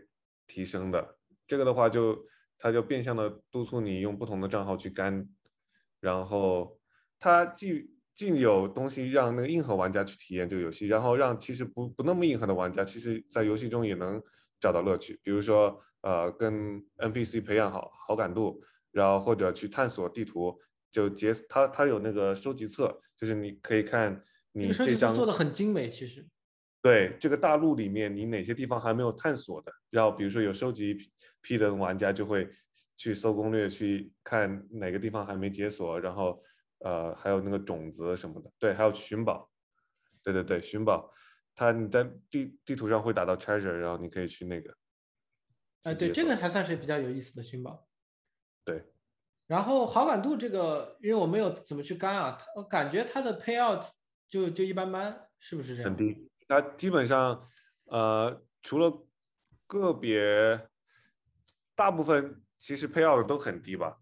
[0.48, 1.18] 提升的。
[1.48, 2.26] 这个的话就
[2.58, 5.28] 它就变相的督促你用不同的账号去干，
[6.00, 6.80] 然后
[7.20, 14.22] 它既既有东西让那个硬核玩家去体验这个游戏，然后让其实不不那么硬核的玩家，其实在游戏中也能
[14.60, 15.20] 找到乐趣。
[15.24, 20.60] 比如说，呃，跟 NPC 培养好好感度，然后或者去探索地图，
[20.94, 26.26] 就解它它有那个收集册，就是你可以看你这张做的很精美，其实。
[26.82, 29.74] 对这个大陆里面，你哪些地方还没有探索的？
[29.90, 32.48] 然后比如说有收集一批批的玩家就会
[32.96, 36.44] 去搜攻略，去看哪个地方还没解锁，然后
[36.80, 39.50] 呃还有那个种子什么的，对，还有寻宝，
[40.22, 41.10] 对对对，寻宝，
[41.56, 44.76] 它你在地地图上会打到 treasure，然后你可以去那个，
[45.84, 47.88] 哎，对，这个还算是比较有意思的寻宝。
[48.66, 48.84] 对，
[49.48, 53.88] 然后好感度这个，因为我没有怎么去干啊，我感觉它的 payout
[54.30, 55.92] 就就一般般，是不是这样？
[55.92, 57.46] 很低，它基本上
[57.86, 59.06] 呃除了
[59.68, 60.20] 个别，
[61.76, 63.98] 大部分其实 payout 都很低吧，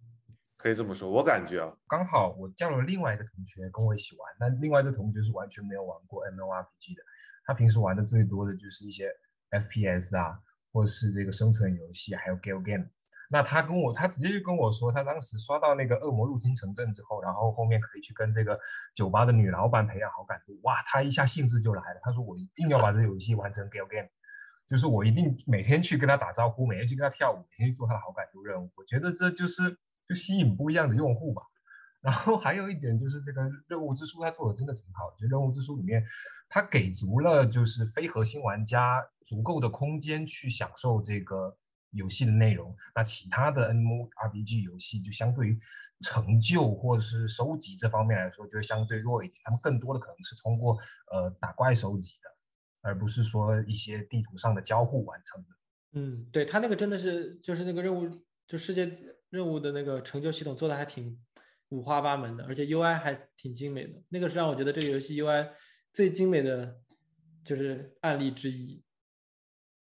[0.58, 7.04] 可以这么说，我感觉啊，刚好我叫了另外一个同学跟我一起玩，但另外一个同学是完全没有玩过 MMORPG 的，
[7.46, 9.12] 他平时玩的最多的就是一些
[9.50, 10.40] FPS 啊，
[10.72, 12.88] 或是这个生存游戏，还有 Gal Game。
[13.32, 18.60] 那他跟我，他直接就跟我说，他当时刷到那个恶魔入侵城镇之后，然后后面可以去跟这个
[18.94, 22.00] 酒吧的女老板培养好感度，哇，他一下兴致就来了。
[22.04, 24.10] 他说我一定要把这游戏完成 Gal Game，
[24.68, 28.70] 就是我一定每天去跟他打招呼，每天去跟他跳舞，每天去做他的好感度任务。
[28.76, 31.42] 我觉得这就是就吸引不一样的用户吧。
[32.02, 35.14] 然后还有一点就是这个任务之书，他做的真的挺好。
[35.16, 36.04] 就任务之书里面，
[36.50, 41.56] 他给足了就是非核心玩家足够的空间去享受这个
[41.92, 42.76] 游戏的内容。
[42.96, 45.60] 那其他的 MMORPG 游戏就相对于
[46.02, 49.38] 成就或者是收集这方面来说，就会相对弱一点。
[49.44, 50.78] 他们更多的可能是通过
[51.12, 52.30] 呃打怪收集的，
[52.82, 55.50] 而不是说一些地图上的交互完成的。
[55.94, 58.10] 嗯，对他那个真的是就是那个任务，
[58.48, 58.98] 就世界
[59.30, 61.20] 任务的那个成就系统做的还挺
[61.70, 64.02] 五花八门的，而且 UI 还挺精美的。
[64.10, 65.50] 那个是让我觉得这个游戏 UI
[65.94, 66.80] 最精美的
[67.44, 68.82] 就是案例之一。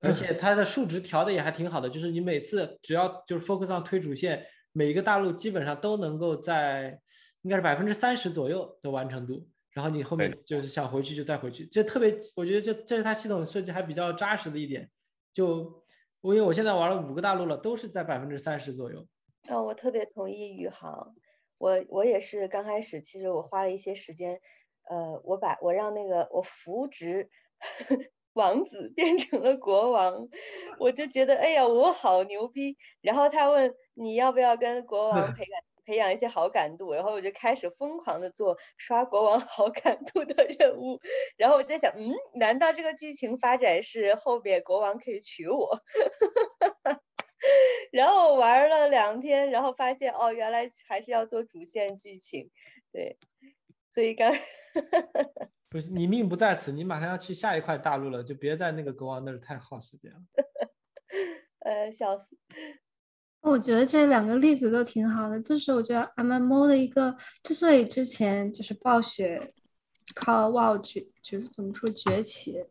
[0.01, 6.99] 而且它的数值调的也还挺好的，就是你每次只要就是 focus on 推主线，每一个大陆基本上都能够在
[7.43, 9.47] 应该是百分之三十左右的完成度。
[9.73, 14.91] 然后你后面就是想回去就再回去，这特别我觉得这这是它系统设计还比较扎实的一点。
[15.33, 15.85] 就
[16.21, 19.07] 我因为我现在玩了五个大陆了，都是在百分之三十左右。
[19.43, 21.15] 啊，我特别同意宇航，
[21.57, 24.41] 我我也是刚开始，其实我花了一些时间，
[24.89, 27.31] 呃，我把我让那个我扶植
[28.35, 30.29] 王子 变成了国王，
[30.79, 32.77] 我就觉得哎呀，我好牛逼。
[33.01, 41.01] 然后他问你要不要跟国王 培养培养一些好感度，然后我就开始疯狂的做刷国王好感度的任务。
[41.37, 45.81] 然后我在想，嗯，难道这个剧情发展是后边国王可以娶我？
[47.91, 52.51] 然后我玩了两天，然后发现哦，原来还是要做主线剧情，
[52.93, 53.19] 对，
[53.91, 54.33] 所以刚
[55.71, 60.19] 不是你命不在此，你马上要去下一块大陆了，就别在那个国王那儿太耗时间了。
[61.65, 62.37] 呃笑死，
[63.41, 69.41] 我觉得这两个例子都挺好的，就是我觉得 MMO 的一个之所以之前就是暴雪
[70.15, 72.65] 靠 WoW 崛，就是怎么说崛起，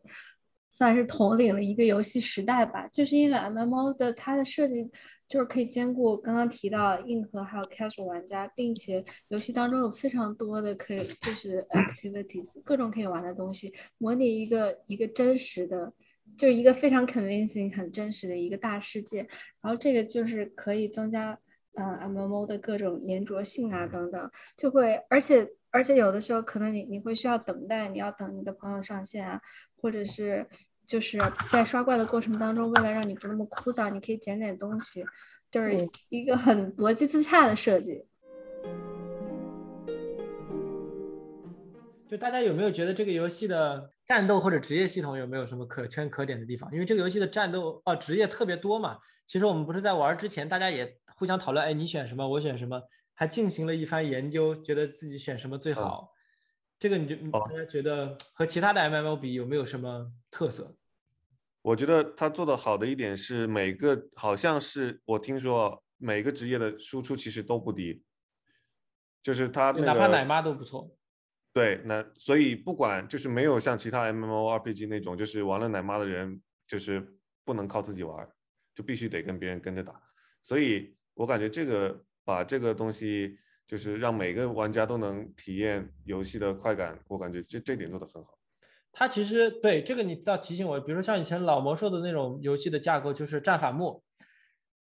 [0.80, 4.90] 算是统领了一个游戏时代吧，就是因为 MMO 的它的设计
[5.28, 15.92] 就是可以兼顾刚刚提到硬核还有 casual 玩家，并且游戏当中有非常多的可以就是 activities 各种可以玩的东西，模拟一个一个真实的。
[16.38, 19.18] 就是一个非常 convincing、很真实的一个大世界，
[19.60, 21.36] 然后这个就是可以增加，
[21.74, 29.40] 呃，MMO 的各种粘着性啊等等，就会，而且而且有的时候可能你你会需要等待，你要等你的朋友上线啊，
[29.76, 30.46] 或者是
[30.90, 35.06] 就是在刷怪的过程当中，为了让你不那么枯燥，你可以捡点东西，
[35.48, 38.04] 就是嗯一个很逻辑自洽的设计。
[42.08, 46.68] 就大家有没有觉得这个游戏的战斗或者职业系统有没有什么可圈可点的地方？
[46.72, 48.98] 因为这个游戏的战斗哦职业特别多嘛。
[49.26, 52.82] 其实我们不是在玩之前，大家也互相讨论，哎，你选什么，我选什么，
[53.14, 56.10] 还进行了一番研究，觉得自己选什么最好。
[56.80, 60.74] 这个你就哦大家觉得和其他的 MMO 比有没有什么特色？
[61.62, 68.02] 我觉得他做的好的一点是每个好像是我听说啊每个职业的输出其实都不低，
[69.22, 70.96] 就是他那个哪怕奶妈都不错。
[71.52, 77.06] 对，那所以不管就是没有像其他 MMORPG 那种，就是玩了奶妈的人就是
[77.44, 78.26] 不能靠自己玩，
[78.74, 80.00] 就必须得跟别人跟着打。
[80.42, 83.36] 所以我感觉这个把这个东西
[83.66, 88.38] 就是让每个玩家都能体验游戏的快感，我感觉这这点做得很好。
[88.92, 94.02] 它其实对这个你倒提醒我，比如说像以前老魔兽的那种游戏的架构，就是战法木。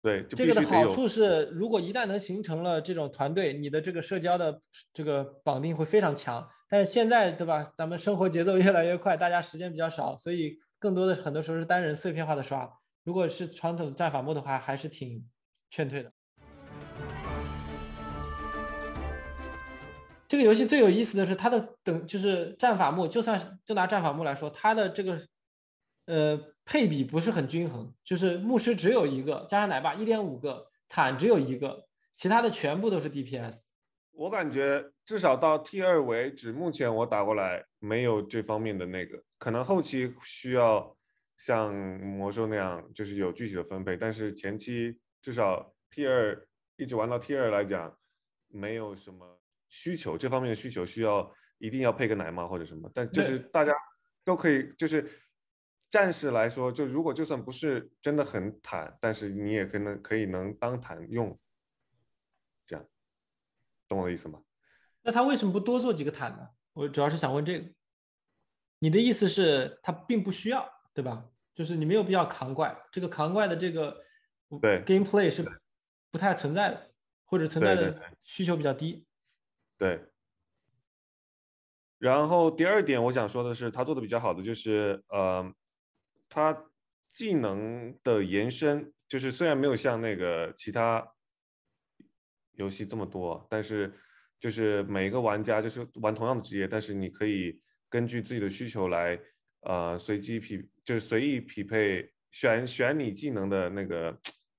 [0.03, 4.61] 对，这个的好处是，如果一旦能形成了这种团队，你的这个社交的
[4.93, 6.45] 这个绑定会非常强。
[6.69, 7.73] 但是现在，对吧？
[7.77, 12.69] 咱们生活节奏越来越快，大家时间比较少，所以更多的很多时候是单人碎片化的刷。
[13.05, 15.25] 如果是传统战法木的话，还是挺
[15.71, 16.11] 劝退的。
[20.33, 25.21] 这个游戏最有意思的是它的等就是战法木，就算是就拿战法木来说，它的这个
[26.07, 33.65] 呃配比不是很均衡，就是牧师只有一个，加上奶爸一点五个，坦只有一个，其他的全部都是 DPS。
[34.13, 40.97] 我感觉至少到 T 二为止，目前我打过来没有这方面的那个，可能后期需要
[41.37, 47.95] 像魔兽那样，就是有具体的分配，但是前期至少 T 二一直玩到 T 二来讲，
[48.49, 49.42] 没有什么
[49.73, 53.73] 需求这方面的需求需要一定要配个奶妈或者什么，但就是大家
[54.23, 55.11] 都可以，就是
[55.89, 61.37] 暂时来说，就如果就算不是真的很坦，但是你也可能可以能当坦用，
[62.67, 62.87] 这样，
[63.89, 64.43] 懂我的意思吗？
[65.01, 66.49] 那他为什么不多做几个坦呢？
[66.75, 67.73] 我主要是想问这个。
[68.79, 71.25] 你的意思是，他并不需要，对吧？
[71.55, 73.97] 就是你没有必要扛怪，这个扛怪的这个
[74.61, 75.45] 对 gameplay 是
[76.11, 76.91] 不太存在的，
[77.25, 79.07] 或者存在的需求比较低。
[79.83, 80.01] 对。
[81.99, 85.53] 然后第二点，我想说的是，他做的比较好的就是，呃，
[86.29, 86.67] 他
[87.09, 91.05] 技能的延伸，就是虽然没有像那个其他
[92.53, 93.93] 游戏这么多，但是
[94.39, 99.19] 就是每一个玩家就是玩同样的职业，但是你可以根据自己的需求来，
[99.63, 104.17] 呃，随机匹，就是随意匹配，选选你技能的那个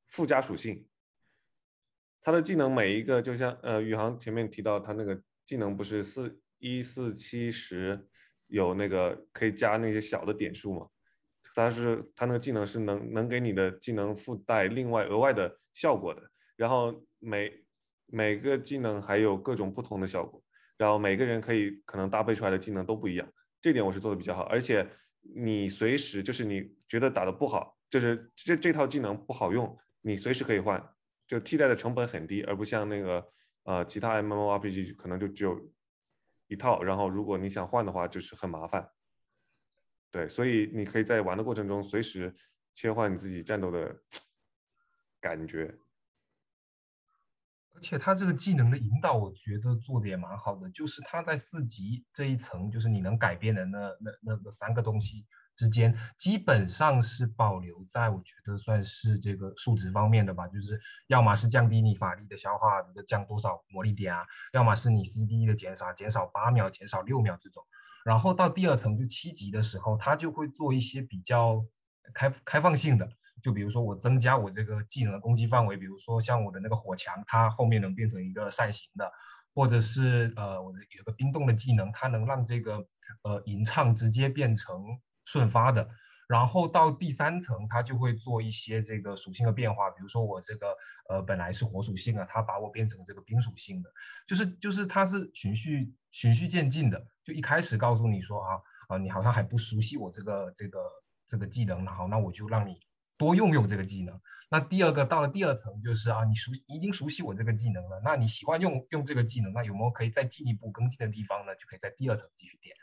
[0.09, 0.85] 附加属性。
[2.23, 8.07] 他的技能每一个就像呃宇航前面提到，他那个技能不是四一四七十
[8.47, 10.87] 有那个可以加那些小的点数吗？
[11.53, 16.21] 它是它那个技能是能能给你的技能附带另外额外的效果的，
[16.55, 17.51] 然后每
[18.05, 20.41] 每个技能还有各种不同的效果，
[20.77, 23.29] 然后每个人可以可能搭配出来的技能都不一样，
[23.61, 24.87] 这点我是做的比较好，而且
[25.35, 30.81] 你随时就是你觉得打的不好，就是这这套技能不好用，你随时可以换，
[31.27, 33.27] 就替代的成本很低，而不像那个
[33.63, 35.59] 呃其他 MMORPG 可能就只有
[36.47, 38.91] 一套，然后如果你想换的话，就是很麻烦。
[40.11, 42.35] 对，所以你可以在玩的过程中随时
[42.75, 44.03] 切换你自己战斗的
[45.19, 45.75] 感觉。
[47.75, 64.21] 而且他这个技能的引导，我觉得做的也蛮好的，就是他在四级这一层，就是你能改变的那那那那三个东西之间，基本上是保留在我觉得算是这个数值方面的吧，就是要么是降低你法力的消化，你降多少魔力点啊，
[64.53, 67.63] 要么是你 CD 的减少，减少八秒，减少六秒这种。
[68.03, 71.63] 然后到第二层就七级的时候，他就会做一些比较
[72.13, 73.07] 开开放性的，
[73.41, 79.09] 就比如说我增加我这个技能的攻击范围，比如说像我的那个火墙，它后面能变成一个扇形的，
[79.53, 82.85] 或者是呃我的有个冰冻的技能，它能让这个
[83.21, 84.83] 呃吟唱直接变成
[85.25, 85.87] 瞬发的。
[86.25, 90.75] 然后到第三层，它就会做一些这个属性的变化，比如说我这个
[91.09, 93.89] 呃本来是火属性的，它把我变成这个冰属性的，
[94.25, 100.79] 就是就是它是循序循序渐进的，就一开始告诉你说啊啊你好像还不熟悉我这个这个
[101.27, 102.79] 这个技能，好，那我就让你
[103.17, 104.19] 多用用这个技能。
[104.49, 111.53] 那第二个到了第二层就是啊你熟已经熟悉我这个技能了，那你喜欢用用这个技能，那有没有可以再进一步更进的地方呢？
[111.55, 112.73] 就可以在第二层继续点。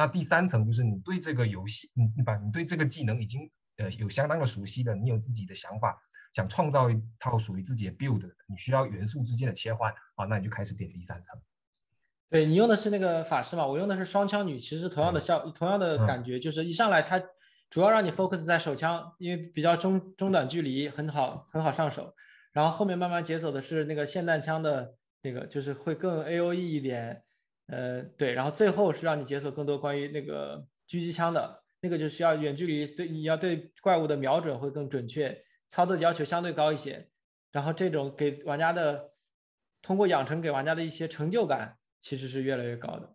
[0.00, 5.94] 那第三层就是你对这个游戏，你你把你对这个技能已经呃有相当的熟悉的，你有自己的想法，
[6.32, 11.38] 想创造一套属于自己的 build，你需要元素之间的切换啊，那你就开始点第三层。
[12.30, 15.20] 对你用的是那个法师嘛，我用的是双枪女，其实同样的嗯。
[15.20, 16.06] 效，同样的嗯。
[16.06, 17.22] 感觉，就是一上来它
[17.68, 22.14] 主要让你 focus 在手枪，因为比较中中短距离很好很好上手，
[22.52, 27.22] 然后后面慢慢解锁的是那个霰弹枪的那个，就是会更 A O E 一点，
[27.70, 30.58] 呃，对，然后最后是让你解锁更多关于那个
[30.88, 37.08] 狙击枪的，那个就需要远距离对你要对怪物的瞄准会更准确，操作要求相对高一些，
[37.52, 39.12] 然后这种给玩家的
[39.80, 43.08] 通过养成给玩家的一些成就感其实是越来越高的。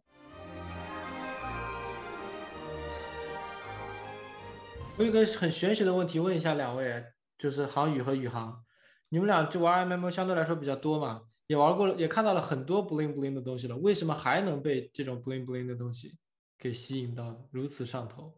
[4.97, 7.03] 我有个很玄学的问题问一下两位，
[7.37, 8.63] 就是航宇和宇航，
[9.09, 16.17] 你们俩就玩 MMO 相对来说比较多嘛，也玩过了，也看到了很多 bling bling 的东西了，为什么还能被这种 bling bling 的东西
[16.57, 18.33] 给吸引到如此上头？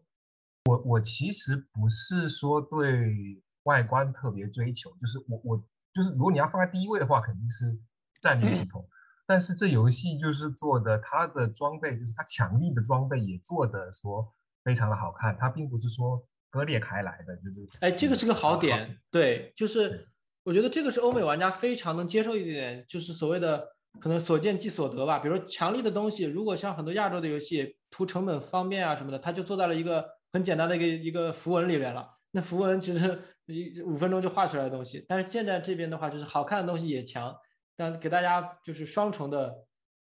[0.64, 7.78] 我我其实不是说对外观特别追求，就是我我就是如果你要放在第一位的话，肯定是
[8.20, 8.86] 战略系统。
[9.26, 14.26] 但是这游戏就是做的，它的装备就是它强力的装备也做的说
[14.64, 20.08] 非常的好看，它并不是说割裂开来的，就是哎，这个是个好嗯点，对，就是
[20.48, 23.68] 我觉得这个是欧美玩家非常能接受一点，就是所谓的
[24.00, 25.18] 可能所见即所得吧。
[25.18, 32.08] 比如强力的东西，如果像很多亚洲的游戏图成本方便啊什么的，它就做在了一个很简单的一个一个符文里面了。
[32.30, 37.36] 那符文其实一五分钟就画出来的东西，但是现在这边的话，就是好看的东西也强，
[37.76, 39.54] 但给大家就是双重的，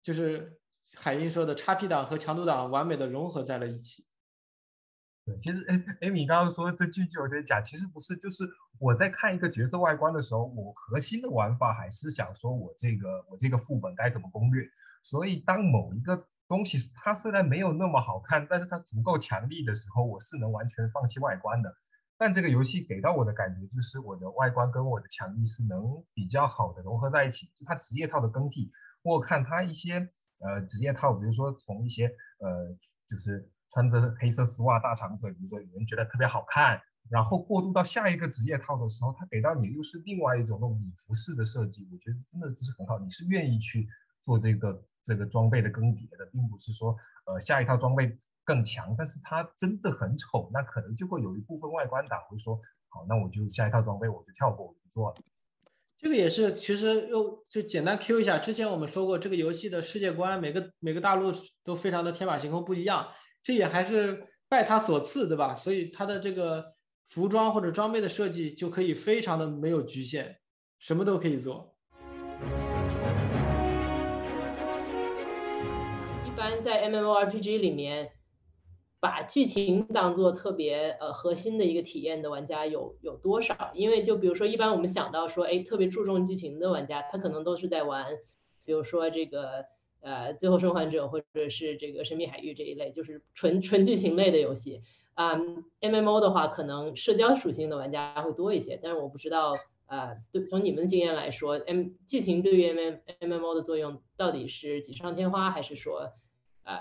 [0.01, 0.57] 就是
[0.95, 4.03] 海英说的叉 P 档和强度档完美的融合在了一起。
[5.23, 8.43] 对，其实哎艾米刚刚说这句就有点假，其实不是，就是
[8.79, 14.65] 我在看一个角色外观的时候，我核心的玩法还是想说我这个我这个副本该怎么攻略。
[15.03, 21.71] 所以当某一个东西它虽然没有那么好看，但是它足够强力的时候，我是能完全放弃外观的。
[22.17, 27.45] 但这个游戏给到我的感觉就是我的外观跟我的强力是能比较好的融合在一起。
[27.55, 28.71] 就它职业套的更替，
[29.03, 30.09] 我看它一些
[30.39, 32.07] 呃职业套，比如说从一些
[32.39, 32.75] 呃
[33.07, 33.47] 就是。
[33.71, 42.99] 穿着黑色丝袜大长腿，比如说有人觉得特别好看，然后过渡到下一个职业套的时候，它给到你又是另外一种那种礼服式的设计，我觉得真的就是很好。
[42.99, 43.87] 你是愿意去
[44.21, 46.95] 做这个这个装备的更迭的，并不是说
[47.25, 52.59] 呃下一套装备更强，但是它真的很丑，那可能就会有一部分外观党会说，
[52.89, 55.15] 好，那我就下一套装备我就跳过，我不做了。
[55.97, 61.31] 这个也是，其实又就简单 Q 一下，之前我们说过，这个游戏的世界观每个每个大陆
[61.63, 63.07] 都非常的天马行空不一样。
[63.43, 65.55] 这也还是拜他所赐，对吧？
[65.55, 66.63] 所以他的这个
[67.05, 70.35] 服装或者装备的设计就可以非常的没有局限，
[70.77, 71.75] 什么都可以做。
[76.23, 78.11] 一般在 MMORPG 里面，
[78.99, 83.71] 把剧情当做特别呃核心的一个体验的玩家有有多少？
[83.73, 88.05] 因为就比如说，一般我们想到说，哎，特别注重剧情的玩家，他可能都是在玩，
[88.63, 89.65] 比如说这个。
[90.01, 94.81] 呃，最后生还者或者是这个神秘海域这一类，就是纯纯剧情类的游戏。
[95.13, 99.53] 啊、嗯、，MMO 的话，可能社交属性的玩家会多一些，但是我不知道，
[99.85, 106.13] 呃，对，从你们的经验来说，M 剧情对于 M MMO 的作用到底是锦上添花，还是说，
[106.63, 106.79] 呃，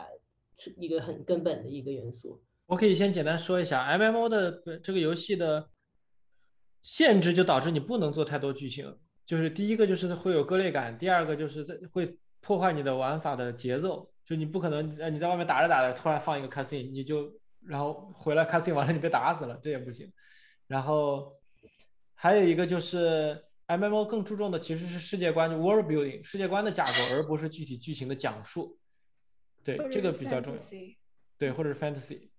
[0.79, 2.41] 一个很根本的一个元素？
[2.67, 5.69] 我可以先简单说一下，MMO 的这个游戏的
[6.83, 8.97] 限制就导致你不能做太多剧情，
[9.27, 12.17] 就是第一个就是会有割裂感，第二个就是在会。
[12.41, 17.33] 破坏你的玩法的节奏，就你不可能，呃，你在外面打着打着，突然放一个 cutscene，你就
[17.67, 20.11] 然后回来 cutscene 完了，你被打死了，这也不行。
[20.67, 21.33] 然后
[22.15, 28.79] 还有一个就是 MMO 更注重的其实是世界观就 world building 世界观的架构，而不是具体剧情的讲述。
[29.63, 30.61] 对，这个比较重要。
[31.37, 32.31] 对，或者是 fantasy，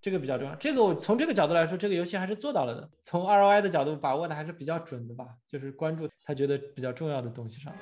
[0.00, 0.54] 这个比较重要。
[0.56, 2.90] 这个我从这个角度来说，这个游戏还是做到了的。
[3.02, 7.74] 从 ROI 的角度把握的还是比较准的吧，就是关注他觉得比较重要的东西上。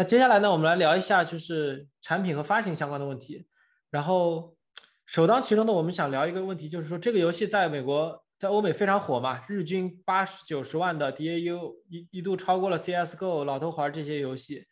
[0.00, 3.46] 那接下来呢，我们来聊一下就是产品和发行相关的问题。
[3.90, 4.56] 然后
[5.04, 14.64] 首当其冲的，我们想聊一个问题，就是说这个游戏在美国、在欧美非常火嘛，日均八十九十万的 DAU，一一度超过了 CS:GO、老头环这些游戏。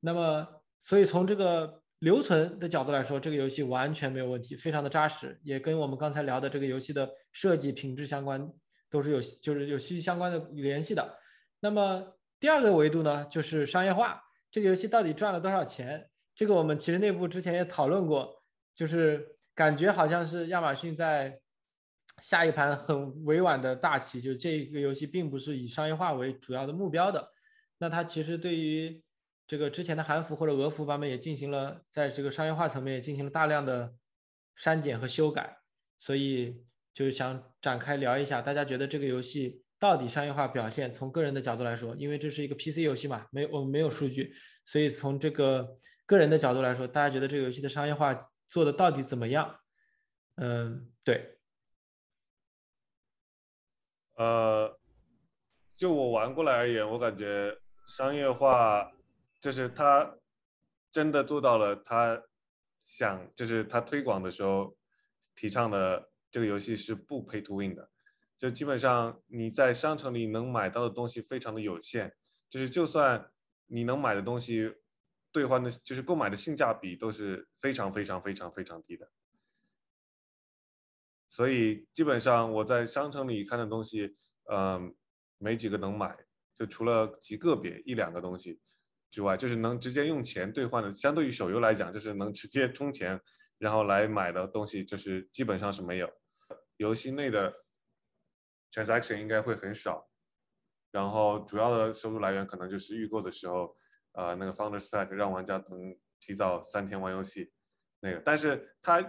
[0.00, 0.46] 那么，
[0.82, 8.46] 所以从这个留存的角度来说，这个游戏完全没有问题，非常的扎实，也跟我们刚才聊的这个游戏的设计品质相关，
[8.90, 11.18] 都是有就是有息息相关的联系的。
[11.60, 12.04] 那么
[12.38, 14.20] 第二个维度呢，就是商业化。
[14.54, 16.08] 这个游戏到底赚了多少钱？
[16.32, 18.40] 这个我们其实内部之前也讨论过，
[18.72, 21.40] 就是感觉好像是亚马逊在
[22.22, 27.32] 下一盘很委婉的大棋，就是这个游戏并不是以商业化为主要的目标的。
[27.78, 29.02] 那它其实对于
[29.48, 33.92] 这个之前的韩服或者俄服版本也进行了，在这个商业化层面也进行了大量的
[34.54, 35.56] 删减和修改，
[35.98, 39.63] 所以就是想展开聊一下，大家觉得这个游戏。
[39.84, 45.76] 到底商业化表现，从个人的角度来说，因为这是一个 PC 游戏嘛，没有我们没有数据，所以从这个
[46.06, 49.60] 个人的角度来说，大家觉得这个游戏的商业化做的到底怎么样？
[50.36, 51.38] 嗯，对。
[54.14, 54.74] 呃，
[55.76, 57.54] 就我玩过来而言，我感觉
[57.86, 58.90] 商业化
[59.38, 60.16] 就是他
[60.90, 62.22] 真的做到了他
[62.84, 64.74] 想，就是他推广的时候
[65.36, 67.90] 提倡的这个游戏是不 pay to win 的。
[68.36, 72.12] 就基本上你在商城里能买到的东西非常的有限，
[72.50, 73.30] 就是就算
[73.66, 74.74] 你能买的东西
[75.32, 79.08] 兑换的，就是购买的性价比都是非常非常非常非常低的。
[81.28, 84.14] 所以基本上我在商城里看的东西，
[84.52, 84.94] 嗯，
[85.38, 86.16] 没几个能买，
[86.54, 88.60] 就除了极个别一两个东西
[89.10, 93.18] 之外，就是能直接用钱兑换的，相对于手游来讲，就是能直接充钱
[93.58, 96.12] 然后来买的东西，就是基本上是没有。
[96.76, 97.63] 游戏内的。
[98.74, 100.10] Transaction 应该会很少，
[100.90, 103.76] 然后主要的收入来源可能就是预购的时候，
[104.12, 107.52] 呃，那个 Founders Pack 让玩家能提早三天玩游戏，
[108.00, 109.00] 那个，但是它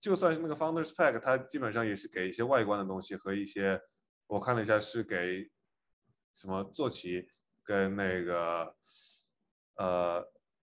[0.00, 3.82] 就算是那个 Founders Pack，它基本上也是给一些外观的东西和一些，
[4.28, 5.50] 我看了一下是给
[6.32, 7.28] 什么坐骑
[7.64, 8.76] 跟那个
[9.74, 10.22] 呃，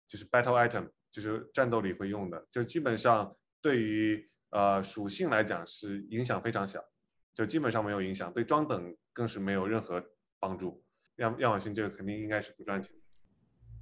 [0.07, 6.83] 就是 Battle Item，就是战斗里会用的，就基本上对于呃属性来讲是影响非常小，
[7.37, 10.03] 就基本上没有影响，对装等更是没有任何
[10.39, 10.83] 帮助。
[11.17, 13.01] 亚亚马逊这个肯定应该是不赚钱的。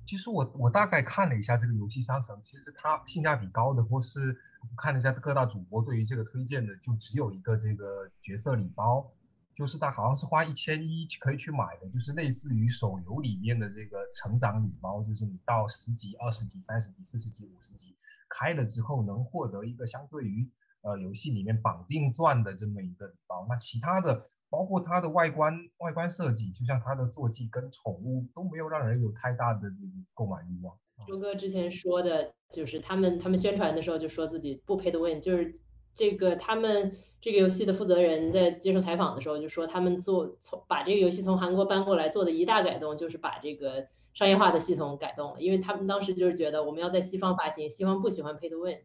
[0.05, 4.37] 其实我我大概看了一下这个游戏商城，其实它性价比高的，或是
[4.75, 9.09] 看了一下各大主播对于这个推荐的，就只有一个这个角色礼包，
[9.55, 17.95] 就是它好像是花一千一可以去买的，就是类似于手游里面的这个成长礼包，就是你到十级、二十级、三十级、四十级、五十级
[18.27, 20.45] 开了之后，能获得一个相对于
[20.85, 23.45] 呃游戏里面绑定钻的这么一个礼包。
[23.49, 24.21] 那其他的。
[24.47, 29.59] 包括它的外观、外观设计，就像它的坐骑跟宠物都没有让人有太大的
[30.13, 30.73] 购买欲望。
[31.05, 35.59] 周哥之前说的，就是他们他们宣传的时候就说自己不 pay to win，就是
[35.93, 48.77] 这个他们这个游戏的负责人在接受采访的时候就说，他们做从把这个游戏从韩国搬过来做的一大改动，就是把这个商业化的系统改动了，因为他们当时就是觉得我们要在西方发行，西方不喜欢 pay to win，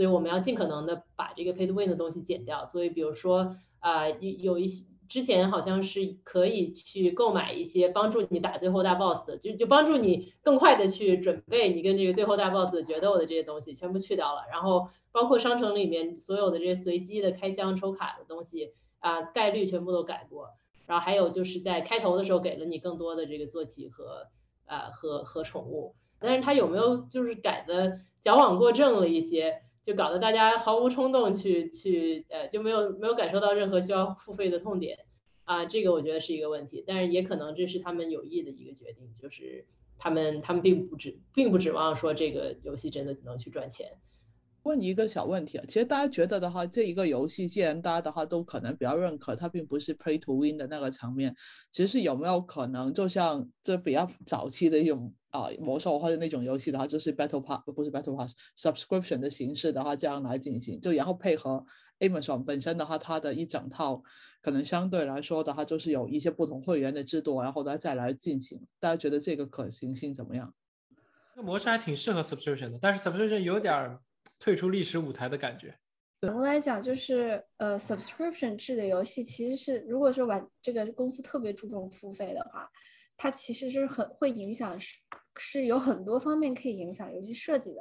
[0.00, 4.86] 所以我们要尽可能的把这个 pay to win 的东西减掉，所以比如说啊有有一些。
[5.10, 20.50] 之前好像是可以去购买一些帮助你打最后大 boss 的，就就帮助你更快的去准备你跟这个最后大 boss 的决斗的这些东西全部去掉了，然后包括商城里面所有的这些随机的开箱抽卡的东西啊概率全部都改过，
[20.86, 24.28] 然后还有就是在开头的时候给了你更多的这个坐骑和
[24.66, 29.62] 呃和和宠物，但是它有没有就是改的矫枉过正了一些？
[29.90, 34.96] 就搞得大家毫无冲动去去呃就没有没有感受到任何需要付费的痛点
[35.42, 39.66] 啊，这个我觉得是一个问题，但是也可能这是他们有意的一个决定，就是
[39.98, 43.88] 他们他们并不指并不指望说这个游戏真的能去赚钱。
[44.62, 51.34] 问你一个小问题啊，其实大家觉得的话，这一个游戏既然大家的话都可能比较认可，它并不是 play to win 的那个场面，
[51.72, 55.12] 其实有没有可能就像这比较早期的一种。
[55.30, 61.64] 啊，魔兽或者那种游戏的话，就是 Battle Pass 不是 Battle Pass subscription 的形式的话，这样来进行，就然后配合
[62.00, 64.02] Amazon 本身的话，它的一整套
[64.42, 68.60] 可能相对来说的话，就是有一些不同会员的制度，然后再再来进行。
[68.80, 70.52] 大家觉得这个可行性怎么样？
[71.36, 73.96] 这个模式还挺适合 subscription 的，但是 subscription 有点
[74.40, 75.78] 退出历史舞台的感觉。
[76.22, 82.68] 总的来讲，就是呃 subscription 制的游戏，其实是如果说玩这个公司特别注重付费的话。
[83.22, 84.78] 它其实是很会影响，
[85.36, 87.80] 是有很多方面可以影响游戏设计的。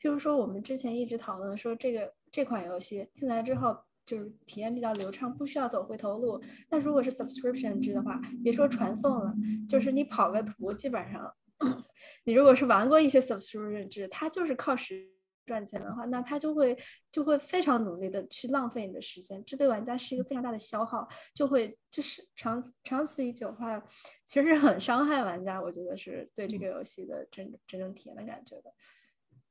[0.00, 3.76] 譬如说，我们之前一直讨论说，这个这款游戏进来之后
[4.06, 6.40] 就是体验比较流畅，不需要走回头路。
[6.68, 9.34] 那如果是 subscription 制的话，别说传送了，
[9.68, 11.34] 就是你跑个图，基本上
[12.24, 15.08] 你如果是玩过一些 subscription 制，它就是靠时。
[15.46, 16.76] 赚钱的话，那他就会
[17.10, 23.82] 就会非常努力的去浪费你的时间，这对玩家是一个非常大的消耗，就会就是长长此以久的话，
[24.24, 25.60] 其实是很伤害玩家。
[25.60, 28.72] 我觉得是对这个游戏的真真正体验的感觉的。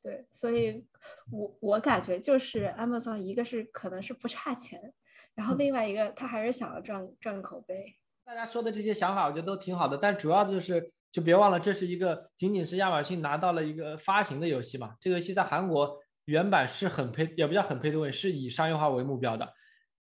[0.01, 0.85] 对，所以
[1.31, 4.93] 我我感觉就是 Amazon 一个是可能是不差钱，
[5.35, 7.95] 然后另外一个他还是想要赚赚口碑。
[8.23, 10.93] 大家说的这些想法，我觉得都挺好的，但主要就是。
[11.12, 14.93] 就别忘了，这是一个仅仅是亚马逊拿到了一个发行的游戏嘛。
[15.01, 19.51] 这个游戏在韩国原版是很配，也不叫很配对，是以商业化为目标的。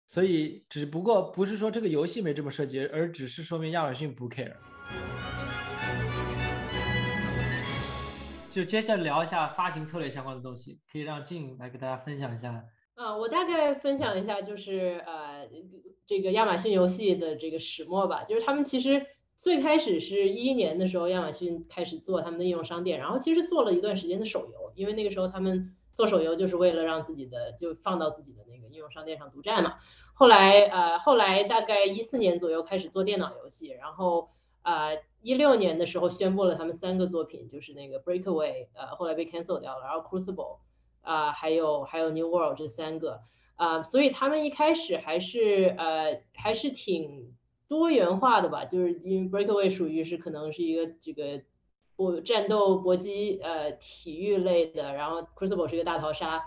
[0.07, 4.53] 所以只不过不是说这个游戏没这么设计，而只是说明亚马逊不 care。
[8.51, 12.63] 就接下来聊一下发行策略相关的东西，可以让静来给大家分享一下。
[12.93, 15.47] 啊，我大概分享一下，就是呃，
[16.05, 19.03] 这个亚马逊游戏的这个始末吧，就是他们其实。
[19.39, 29.75] 最开始是一一年的时候，亚马逊开始做他们的应用商店，然后其实做了一段时间的手游，因为那个时候他们做手游就是为了让自己的就放到自己的那个应用商店上独占嘛。
[30.13, 34.29] 后来呃，后来大概一四年左右开始做电脑游戏，然后
[34.61, 40.57] 呃一六年的时候宣布了他们三个作品，就是那个 Breakaway，呃后来被 cancel 掉了，然后 Crucible，
[41.01, 43.21] 啊还有还有 New World 这三个，
[43.55, 47.38] 啊所以他们一开始还是呃还是挺。
[47.69, 51.43] 多元化的吧，就是因为 Breakaway 属于是可能是一个这个
[51.95, 56.41] 搏战斗搏击呃体育类的，然后 Crucible 是一个大逃杀，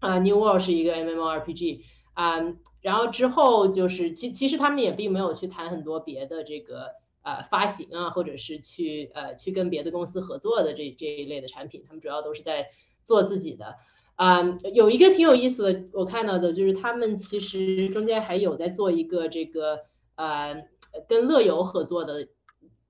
[0.00, 1.82] 啊 New World 是一个 MMORPG
[2.14, 6.92] 啊，然后之后就是其其实他们也并没有去谈很多别的这个
[7.22, 12.68] 呃发行啊，或者是去呃去跟别的公司合作的这这一类的产品，他们主要都是在
[13.02, 13.76] 做自己的
[14.14, 19.80] 啊，有一个挺有意思的，我看到的就是他们其实中间还有在做一个这个。
[20.16, 20.64] 呃
[21.08, 22.24] 跟乐游合作的《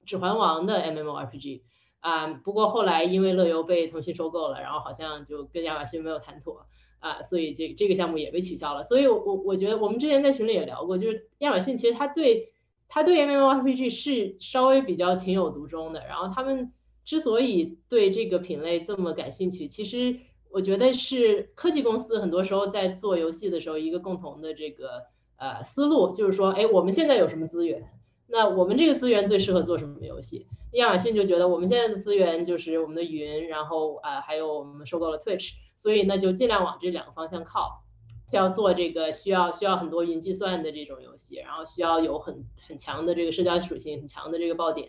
[0.05, 1.63] 指环王》的 MMORPG
[2.01, 6.67] 啊，不过后来因为乐游被腾讯收购了，然后好像就跟亚马逊没有谈妥
[6.99, 8.85] 啊，所以这这个项目也被取消了。
[8.85, 12.53] 所以，我我觉得我们之前在群里也聊过，就是亚马逊其实他对
[12.89, 16.05] 他对 MMORPG 是稍微比较情有独钟的。
[16.07, 16.73] 然后他们
[17.05, 20.19] 之所以对这个品类这么感兴趣，其实
[20.51, 25.03] 我觉得是科技公司很多时候在做游戏的时候一个共同的这个
[25.37, 27.91] 呃思路，就是说，哎，我们现在有什么资源？
[28.27, 30.47] 那我们这个资源最适合做什么游戏？
[30.73, 37.85] 亚马逊就觉得我们现在的资源就是我们的云，然后啊还有我们收购了 Twitch，所以那就尽量往这两个方向靠，
[38.29, 44.89] 就要做这个需要需要很多云计算的这种游戏，然后需要有很很强的这个社交属性，很强的这个爆点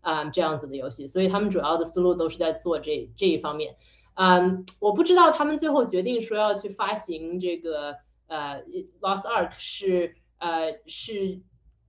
[0.00, 3.76] 啊这样子的游戏，所以他们主要的思路都是在做这这一方面。
[4.14, 7.96] 嗯，我不知道他们最后决定说要去发行这个
[8.26, 8.62] 呃
[9.00, 11.40] Lost Ark 是呃是。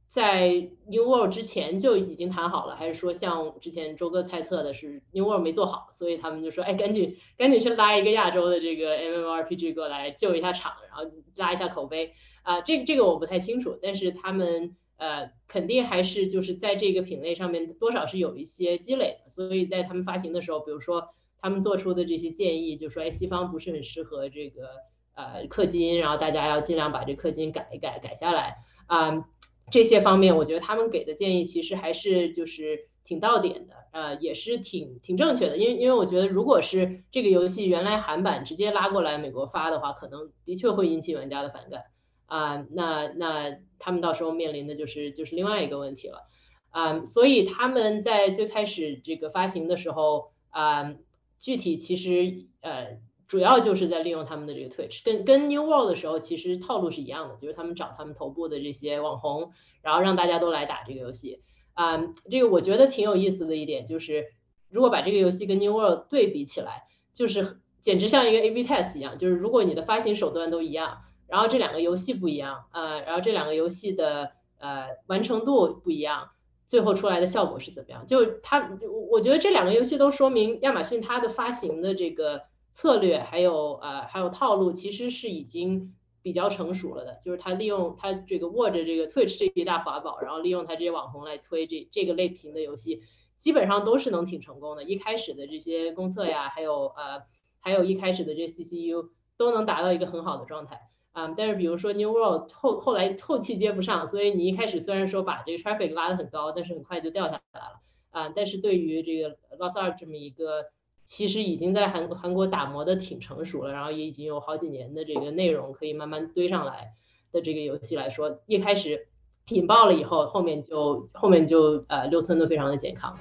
[0.09, 24.69] 在 New World 之前就已经谈好了，还是说像之前周哥猜测的是 New World 没做好，所以他们就说，哎，赶紧赶紧去拉一个亚洲的这个 MMORPG 过来救一下场，然后拉一下口碑啊，这这个我不太清楚，但是他们呃肯定还是就是在这个品类上面多少是有一些积累的，所以在他们发行的时候，比如说他们做出的这些建议，就说，哎，西方不是很适合这个
[25.17, 28.55] 呃氪金，然后大家要尽量把这氪金改一改改下来
[28.85, 29.25] 啊。
[29.69, 35.57] 这些方面，我觉得他们给的建议其实还是就是挺到点的，呃，也是挺挺正确的。
[35.57, 41.81] 因为因为我觉得，如果是这个游戏原来韩版直接拉过来美国发的话，可能的确会引起玩家的反感
[42.27, 42.65] 啊。
[42.71, 46.29] 那那他们到时候面临的就是就是另外一个问题了
[46.69, 47.03] 啊。
[47.03, 50.95] 所以他们在最开始这个发行的时候啊，
[51.41, 52.99] 具体其实呃。
[53.27, 59.51] 主要就是在利用他们的这个 Twitch，跟跟 New World 的时候其实套路是一样的，就是他们找他们头部的这些网红，
[59.81, 61.41] 然后让大家都来打这个游戏。
[61.73, 64.27] 啊，这个我觉得挺有意思的一点就是，
[64.69, 76.29] 如果把这个游戏跟 New World 对比起来，就是简直像一个 A/B test 一样，就是如果你的发行手段都一样，然后这两个游戏不一样，呃，然后这两个游戏的呃完成度不一样，
[76.65, 78.07] 最后出来的效果是怎么样？
[78.07, 78.71] 就它，
[79.11, 82.43] 我觉得这两个游戏都说明亚马逊它的发行的这个。
[82.77, 87.19] 策略还有呃还有套路，其实是已经比较成熟了的。
[87.23, 93.01] 就是他利用他这个握着这个 Twitch 这一大法宝，然后利用他这些网红来推这这个类型的游戏，
[93.39, 94.83] 基本上都是能挺成功的。
[94.83, 97.23] 一开始的这些公测呀，还有呃
[97.59, 100.81] 还有一开始的这 CCU 都能达到一个很好的状态
[101.13, 101.33] 啊。
[101.35, 108.31] 但是比如说 New World 后后来后期接不上，所以你一开始虽然说把这个 traffic 拉得很高，但是很快就掉下来了啊。
[108.35, 110.65] 但是对于这个 Lost Ark 这么一个
[111.09, 116.91] 其实已经在韩韩国打磨的挺成熟了，然后也已经有好几年的这个内容可以慢慢堆上来
[117.31, 119.07] 的这个游戏来说，一开始
[119.47, 123.17] 引爆了以后，后面就后面就呃留存的非常的健康。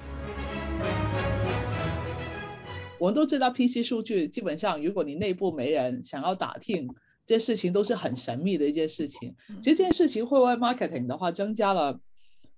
[2.99, 6.89] 我们都知道 PC 数据基本上，如果你内部没人想要打听，
[7.25, 9.33] 这些事情都是很神秘的一件事情。
[9.61, 11.97] 其实这件事情会为 marketing 的话增加了。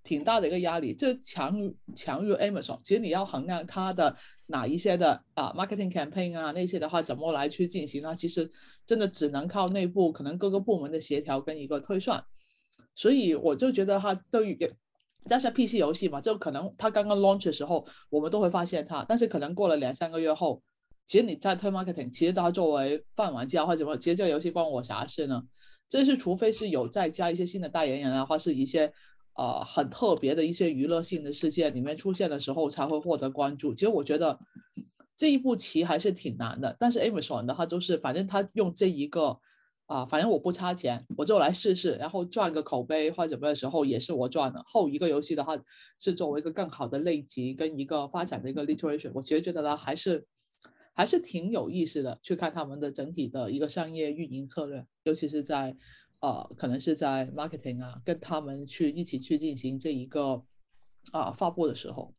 [0.04, 1.56] 挺大的一个压力，这强
[1.96, 2.80] 强于 Amazon。
[2.82, 4.16] 其实你要衡量它的
[4.48, 8.16] 哪一些的啊 marketing campaign 啊那些的话，怎么来去进行呢？
[8.16, 8.50] 其实
[8.86, 12.24] 真的只能靠内部可能各个部门的协调跟一个推算。
[12.96, 14.58] 所以我就觉得哈对于
[15.28, 20.64] 加上 PC 游戏嘛，就可能它刚刚 launch 的时候，我们都会发现它，但是可能过了两三个月后，
[21.06, 25.44] 其实你在推 marketing，其实它作为泛玩家或者怎么，其实这个游戏关我啥事呢？
[25.90, 28.92] 这是除非是有再加一些新的代言人啊，或是一些。
[29.40, 33.74] 呃，很特别的一些娱乐性的事件里面出现的时候，才会获得关注。
[33.74, 34.38] 其实我觉得
[35.16, 36.76] 这一步棋还是挺难的。
[36.78, 39.40] 但是 Amazon 的话，就是反正他用这一个
[39.86, 44.62] 啊，反正我不差钱，我就来试试，然后赚个口碑或者怎么的时候，也是我赚的。
[44.66, 45.58] 后一个游戏的话，
[46.02, 50.26] 是作为一个更好的类级跟一个发展的一个 literation，我其实觉得呢，还是
[50.94, 55.78] 还是挺有意思的，去看他们的整体的一个商业运营策略，尤其是在。
[56.22, 60.44] 呃，可能是在 marketing 啊，跟他们去一起去进行这一个
[61.12, 62.14] 啊发布的时候。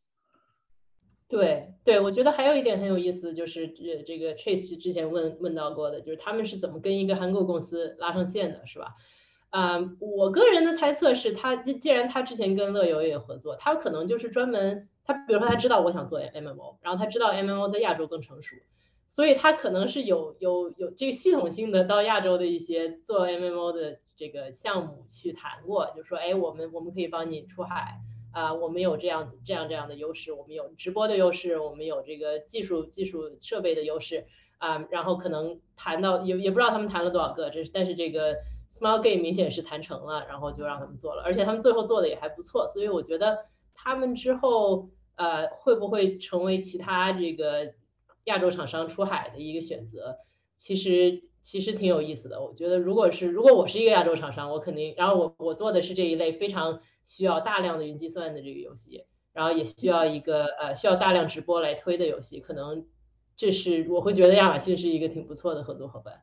[1.27, 8.95] 对对，我觉得还有一点很有意思，就是这这个 Chase 之前问问到过的，就是他们是怎么跟一个韩国公司拉上线的，是吧？
[9.49, 18.55] 啊，我个人的猜测是他既然他之前跟乐游也合作，他可能就是专门他比如说他知道我想做 MMO，然后他知道 MMO 在亚洲更成熟。
[19.11, 27.99] 所以他可能是有有有这个系统性的到亚洲的一些做 MMO 的这个项目去谈过，就说哎，我们我们可以帮你出海
[28.31, 34.27] 啊，我们有这样子这样这样的优势，我们有直播的优势，我们有这个技术技术设备的优势
[34.59, 38.35] 啊，然后可能谈到也也不知道他们谈了多少个，这是但是这个
[38.71, 43.39] small Game 明显是谈成了，然后就让他们做了，而且他们最后做的也还不错，所以我觉得
[43.75, 47.73] 他们之后呃会不会成为其他这个
[48.25, 50.17] 亚洲厂商出海的一个选择，
[50.57, 52.41] 其实其实挺有意思的。
[52.41, 62.85] 我觉得如果是如果我是一个亚洲厂商，我肯定，然后我我做的是这一类非常需要大量的云计算的这个游戏，然后也需要一个呃需要大量直播来推的游戏，可能
[63.35, 66.21] 这是我会觉得亚马逊是一个挺不错的合作伙伴。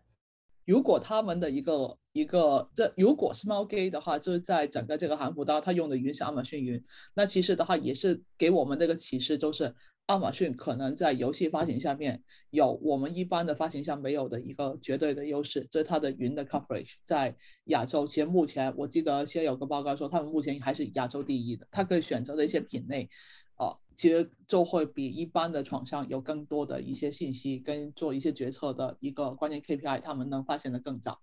[0.64, 6.84] 如果他们的一个一个这如果 Small Gate 的话，就是在整个这个韩服刀，它用的云是亚马逊云，
[7.14, 9.74] 那其实的话也是给我们这个启示，就是
[10.08, 17.36] 亚马逊可能在游戏发行下面有我们一般的发行商没有的一个绝对的优势，这是它的云的 coverage 在
[17.66, 23.08] 亚洲，其实目前我记得先有个报告说，他们目前还是亚洲第一的，它可以选择的一些品类。
[23.58, 31.18] 啊，其实就会比一般的厂商有更多的一些信息跟做一些决策的一个关键 KPI，他们能发现的更早。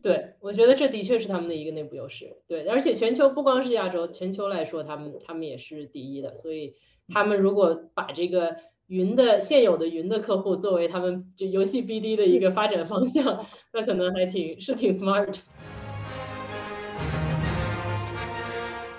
[0.00, 2.38] 对，我觉得这的确是他们的一个内部优势。
[2.48, 6.38] 对，而且全球不光是亚洲，全球来说，他们他们也是第一的。
[6.38, 6.74] 所以
[7.08, 15.38] 他们如果把这个云的现有的云的客户作为他们就游戏 BD 的一个发展方向， 那可能还挺是挺 smart。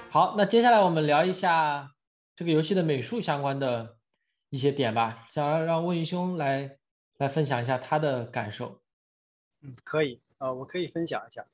[0.10, 1.91] 好，那接下来我们聊一下
[2.36, 3.97] 这个游戏的美术相关的
[4.49, 5.26] 一些点吧。
[5.30, 6.78] 想要让问云兄来
[7.18, 8.80] 来分享一下他的感受。
[9.62, 11.45] 嗯，可以，呃，我可以分享一下。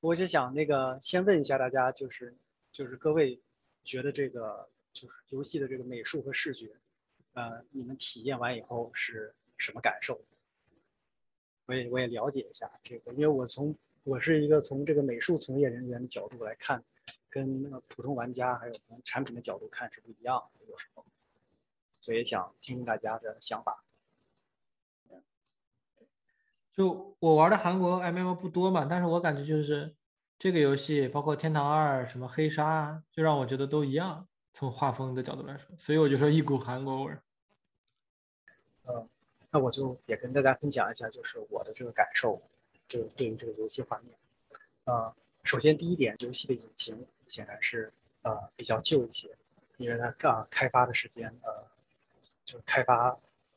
[0.00, 2.36] 我就想那个先问一下大家，就是
[2.72, 3.40] 就是各位
[3.84, 4.68] 觉得这个
[5.00, 6.70] 就是游戏的这个美术和视觉，
[7.34, 10.20] 呃，你们体验完以后是什么感受？
[11.66, 16.84] 我也我也了解一下这个，因为我从我是一个从这个美术从业人员的角度来看。
[17.30, 21.04] 跟那个普通玩家还有从产品的角度看是不一样的，有时候，
[22.00, 23.84] 所以想听听大家的想法。
[26.72, 29.94] 就我玩的韩国 M M O 不多嘛，但是我感觉就是
[30.38, 34.27] 这个游戏，包括天堂二、什么黑鲨，就让我觉得都一样，
[34.58, 37.22] 从画风的角度来说，所以我就说一股韩国味儿。
[38.86, 39.08] 嗯，
[39.52, 42.42] 那我就也跟大家分享一下，就是我的这个感受，
[42.88, 44.12] 就对于这个游戏画面，
[44.82, 45.14] 啊。
[45.44, 47.92] 首先，第一点，游戏的引擎显然是
[48.22, 49.30] 呃比较旧一些，
[49.76, 51.64] 因为它刚开发的时间呃，
[52.44, 53.16] 就开发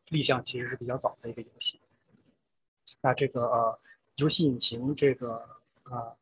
[0.09, 1.81] 立项其实是比较早的一个游戏。
[3.01, 3.79] 那这个呃
[4.17, 5.43] 游戏引擎这个
[5.85, 6.15] 呃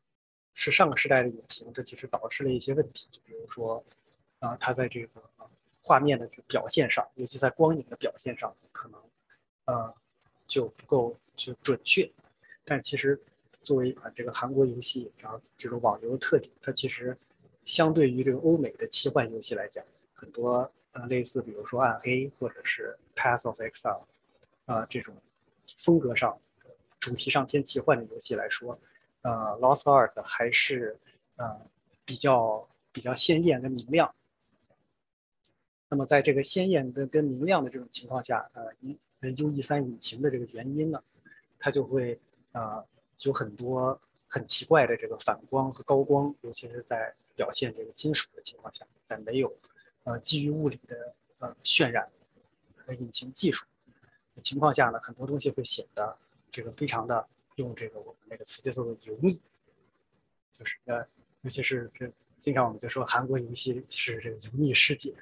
[0.53, 3.83] 是上个时代的引擎，这其实导致了一些问题，就比如说
[4.39, 5.21] 啊它在这个
[5.81, 9.01] 画面的这个表现上，尤其在光影的表现上，可能
[9.65, 9.93] 呃
[10.47, 12.11] 就不够就准确，
[12.65, 13.21] 但其实。
[13.61, 17.15] 作为一款这个韩国游戏，然后这种网游的特点，它其实
[17.65, 19.83] 相对于这个欧美的奇幻游戏来讲，
[20.13, 24.03] 很多呃类似，比如说暗黑或者是 Path of Exile，
[24.65, 25.13] 啊这种
[25.77, 26.39] 风格上、
[27.01, 28.79] 主题上偏奇幻的游戏来说，
[29.23, 30.97] 呃 Lost Ark 还是
[31.35, 31.59] 呃
[32.05, 34.15] 比较比较鲜艳跟明亮。
[35.89, 38.65] 那么在这个鲜艳跟跟明亮的这种情况下，呃
[39.37, 41.03] ，U E 三引擎的这个原因呢，
[41.59, 42.17] 它就会
[42.51, 42.85] 呃。
[43.23, 49.53] 有很多很奇怪的这个反光和高光，尤其是在表现这个金属的情况下，在没有
[50.05, 52.09] 呃基于物理的呃渲染
[52.77, 53.65] 和引擎技术
[54.37, 56.17] 的情况下呢，很多东西会显得
[56.49, 59.37] 这个非常的用这个我们那个词叫做油腻，
[60.57, 61.05] 就是呃，
[61.41, 62.09] 尤其是这
[62.39, 65.13] 经常我们就说韩国游戏是这个油腻世界，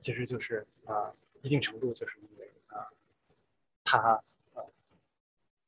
[0.00, 2.86] 其实就是啊一定程度就是因为啊
[3.84, 4.22] 它
[4.54, 4.64] 呃。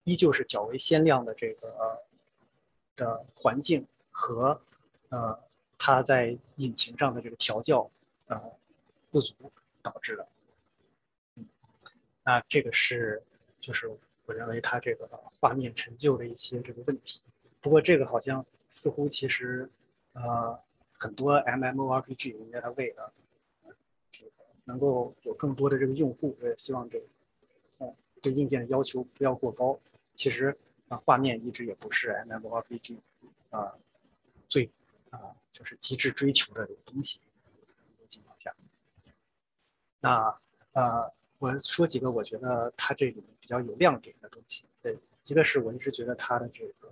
[0.05, 2.03] 依旧是较为鲜亮的这个呃
[2.97, 4.59] 的环境和
[5.11, 5.39] 呃
[5.77, 7.91] 它在引擎上的这个调教
[8.29, 8.41] 呃
[9.11, 9.53] 不足
[9.83, 10.27] 导致的，
[11.35, 11.47] 嗯，
[12.25, 13.23] 那这个是
[13.61, 13.87] 就是
[14.25, 15.07] 我认为它这个
[15.39, 17.21] 画面陈旧的一些这个问题。
[17.61, 19.69] 不过这个好像似乎其实
[20.15, 20.59] 呃
[20.91, 23.13] 很多 MMORPG 应该它为了
[24.69, 27.07] 能够有更多的这个用户，我也希望这个
[27.79, 29.81] 呃对硬件的要求不要过高。
[30.15, 30.55] 其实
[30.89, 32.99] 啊，画面一直也不是 MMORPG
[33.49, 33.75] 啊
[34.47, 34.71] 最
[35.09, 37.19] 啊就是极致追求的东西。
[38.07, 38.55] 情况下，
[40.01, 40.39] 那
[40.73, 44.65] 呃，我说几个我觉得它这里面比较有亮点的东西。
[44.81, 46.91] 对，一个是我一直觉得它的这个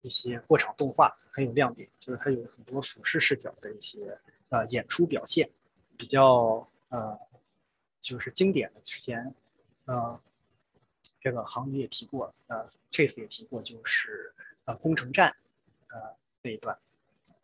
[0.00, 5.50] 一些过场动画很有亮点，就是它有很多俯视视角的一些呃演出表现，
[5.98, 7.18] 比较呃
[8.00, 8.80] 就是经典的。
[8.82, 9.34] 之前
[9.86, 10.20] 呃。
[11.22, 14.32] 这个航宇也提过，呃，Chase 也提过，就是
[14.64, 15.36] 呃工程站，
[15.88, 16.78] 呃那一段，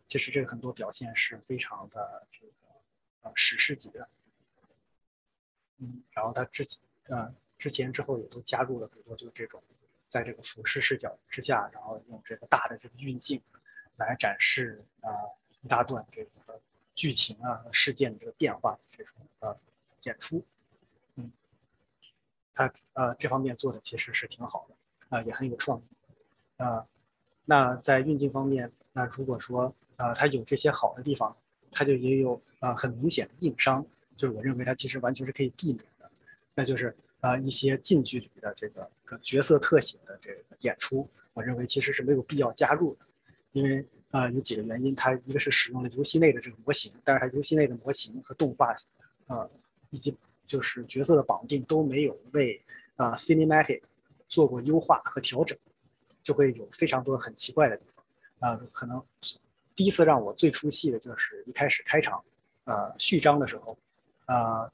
[0.06, 2.52] 其实这个很多表现是非常的这个
[3.20, 4.08] 呃史诗级的，
[5.76, 9.62] 嗯，然后他之前呃之前之后也都加入了很多就这种
[10.08, 13.42] 在这个俯视视角之下，然后用这个大的这个运镜
[13.98, 15.10] 来展示啊
[15.60, 16.45] 一大段这个
[16.96, 19.56] 剧情啊事件的这个变化这种呃
[20.02, 20.44] 演出，
[21.14, 21.30] 嗯，
[22.52, 25.82] 他呃这方面做的其实是挺好的啊，也很有创意。
[26.56, 26.84] 啊。
[27.44, 31.36] 那在运镜方面，那如果说啊它有这些好的地方，
[31.70, 33.86] 它就也有啊很明显的硬伤，
[34.16, 36.10] 就是我认为它其实完全是可以避免的，
[36.54, 38.90] 那就是啊一些近距离的这个
[39.22, 43.06] 角色特写的这个演出，我认为其实是没有必要加入的，
[43.52, 43.86] 因为
[44.16, 48.74] 啊有几个原因，它一个是使用了游戏内的这个模型，但是它游戏内的模型和动画
[49.26, 49.50] 呃
[49.90, 52.60] 以及就是角色的绑定都没有为
[52.96, 53.82] 啊 cinematic
[54.28, 55.58] 做过优化和调整，
[56.22, 58.04] 就会有非常多很奇怪的地方
[58.40, 59.02] 啊，可能。
[59.74, 62.24] 第一次让我最出戏的就是一开始开场，
[62.64, 63.76] 呃，序章的时候，
[64.24, 64.72] 啊，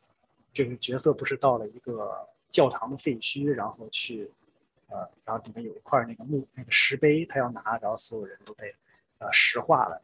[0.53, 4.30] 这个角色不是到了一个教堂的废墟，然后去，
[4.86, 8.72] 呃，然后里面有一块那个木那个石碑，他要拿，然后所有人都被，
[9.23, 10.01] 呃，石化了。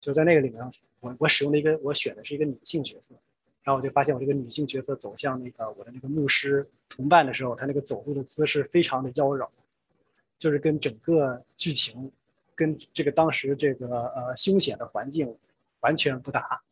[0.00, 3.14] 就在那个里面，我我使用了一个我选的是一个女性角色，
[3.62, 9.48] 然后我就发现我这个女性角色走向那个我的那个牧师同伴的时候，她那个走路的姿势非常的妖娆，
[10.38, 12.10] 就是跟整个剧情。
[12.56, 15.36] 跟这个当时这个呃凶险的环境
[15.80, 16.62] 完全不搭，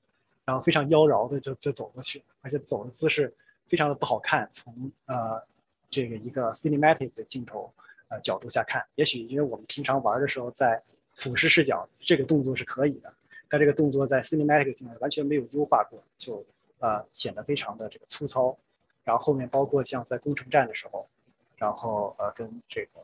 [0.45, 3.35] 然后非常妖娆的就就走过去，而且走的姿势
[3.67, 4.49] 非常的不好看。
[4.53, 4.73] 从
[5.07, 5.43] 呃
[5.91, 7.69] 这个一个 cinematic 的镜头
[8.07, 10.81] 呃角度下看，也许因为我们平常玩的时候在
[11.15, 13.13] 俯视视角，这个动作是可以的，
[13.49, 16.45] 但这个动作在 cinematic 镜头完全没有优化过，就
[16.79, 18.57] 呃显得非常的这个粗糙。
[19.05, 21.09] 然后后面包括像在攻城战的时候，
[21.57, 23.01] 然后呃跟这个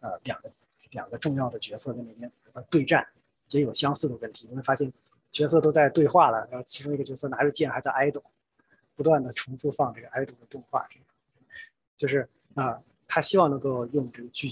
[0.00, 0.50] 呃两个。
[0.92, 3.06] 两个重要的角色在那边呃对战，
[3.50, 4.46] 也有相似的问题。
[4.48, 4.90] 你会发现
[5.32, 8.22] 角色都在对话了，然后其中一个角色拿着剑还在挨斗，
[8.94, 11.04] 不断的重复放这个挨斗的动画，这个
[11.96, 14.48] 就是啊，他希望能够用这个剧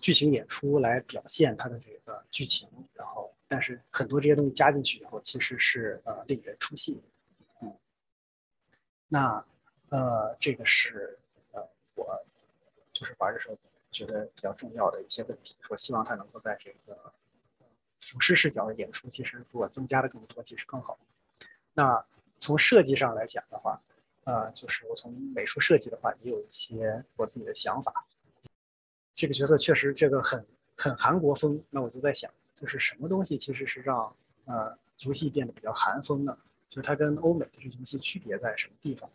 [0.00, 7.02] 剧情演出来表现他的这个剧情，然后但是很多这些东西加进去以后，其实是呃令人出戏。
[7.60, 7.76] 嗯，
[9.08, 9.44] 那
[9.90, 11.18] 呃这个是
[11.50, 12.24] 呃我
[12.92, 13.58] 就是玩的时候。
[13.94, 17.12] 觉得比较重要的一些问题，我希望它能够在这个
[18.00, 20.98] 俯视视角的演出，其实如果增加的更多，其实更好。
[21.74, 22.02] 那
[22.38, 23.78] 从设计上来讲的话，
[24.24, 28.06] 呃，就是我从美术设计的话，也有一些我自己的想法。
[29.22, 30.44] 这个角色确实这个很
[30.74, 34.12] 很韩国风，那我就在想，就是什么东西其实是让
[34.46, 36.36] 呃游戏变得比较韩风呢？
[36.68, 39.08] 就是它跟欧美的这游戏区别在什么地方？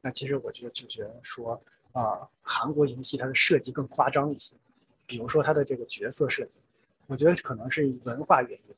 [0.00, 1.62] 那其实我觉得就觉得说。
[1.92, 4.54] 啊，韩国游戏它的设计更夸张一些，
[5.08, 6.60] 比如说它的这个角色设计，
[7.08, 8.74] 我觉得可能是文化原因。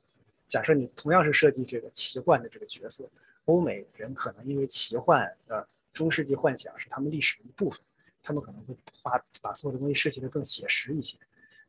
[0.49, 3.05] 假设你同样是设计这个奇幻的这个角色，
[3.45, 7.79] 欧美人可能因为奇幻的中世纪幻想是他们历史的一部分，
[8.23, 11.19] 他们可能会把把所有的东西设计的更写实一些。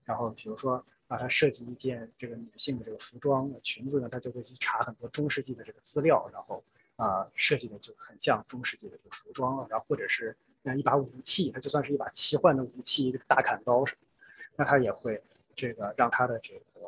[0.03, 6.63] 然后比如说让，他设计一件这个女性的这个服装裙子呢，他就会去查很多中世纪的这个资料，然后
[6.95, 10.35] 啊设计的就很像中世纪的这个服装，然后或者是。
[10.65, 14.07] 那一把武器，它就算是一把奇幻的武器，这个大砍刀什么，
[14.55, 15.21] 那它也会
[15.53, 16.79] 这个让它的这个，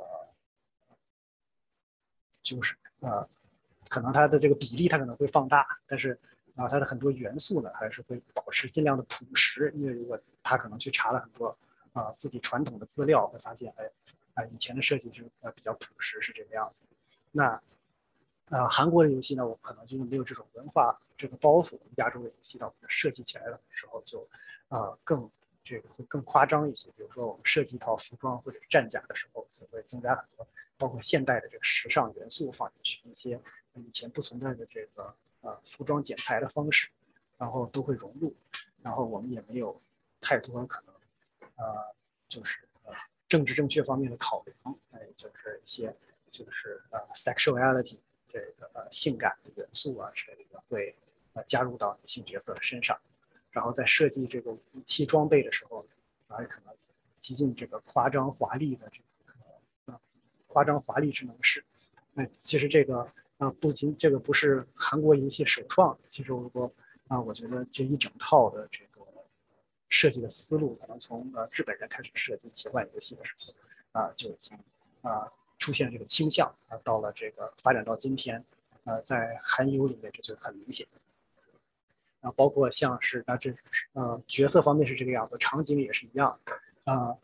[2.42, 3.28] 就是呃，
[3.90, 6.18] 可能它的这个比例它可能会放大，但是
[6.56, 11.56] 啊，它的很多元素呢还是会保持尽量的朴实，因为如果他可能去查了很多
[11.94, 13.90] 啊自己传统的资料，会发现哎
[14.34, 16.86] 啊以前的设计是呃比较朴实是这个样子，
[17.32, 17.62] 那。
[18.50, 21.80] 啊，韩国的游戏呢，我可能就没有这种文化这个包袱。
[21.96, 24.22] 亚洲的游戏呢，我们设计起来的时候就，
[24.68, 25.28] 啊，更
[25.64, 26.88] 这个会更夸张一些。
[26.96, 30.48] 比如说，我们设计一套服装或者战甲的时候，就会增加很多，
[30.78, 33.42] 包括现代的这个时尚元素放进去，一些
[33.74, 35.12] 以前不存在的这个
[35.46, 36.90] 呃服装剪裁的方式，
[37.38, 38.36] 然后都会融入。
[38.82, 39.82] 然后我们也没有
[40.20, 40.94] 太多可能，
[41.56, 41.96] 呃，
[42.28, 42.94] 就是呃
[43.28, 45.96] 政治正确方面的考量，哎，就是一些
[46.30, 47.98] 就是呃 sexuality。
[48.28, 50.94] 这个呃性感的元素啊之类的会
[51.32, 53.00] 呃加入到女性角色的身上，
[53.50, 55.88] 然后在设计这个武器装备的时候，
[56.28, 56.76] 啊可能
[57.18, 60.02] 极尽这个夸张华丽的这个啊
[60.48, 61.64] 夸张华丽之能事。
[62.12, 66.72] 那其实这个啊不仅这个不是韩国游戏首创，其实如果
[67.08, 69.02] 啊我觉得这一整套的这个
[69.90, 74.58] 设计的思路，可能从呃日本人开始设计奇幻游戏的时候啊就已经
[75.02, 75.32] 啊。
[75.58, 78.44] 出现这个倾向啊，到了这个发展到今天，
[78.84, 80.86] 呃，在韩游里面这就很明显。
[82.20, 83.56] 啊，包括像是啊这
[83.94, 86.38] 呃角色方面是这个样子，场景也是一样。
[86.84, 87.16] 啊，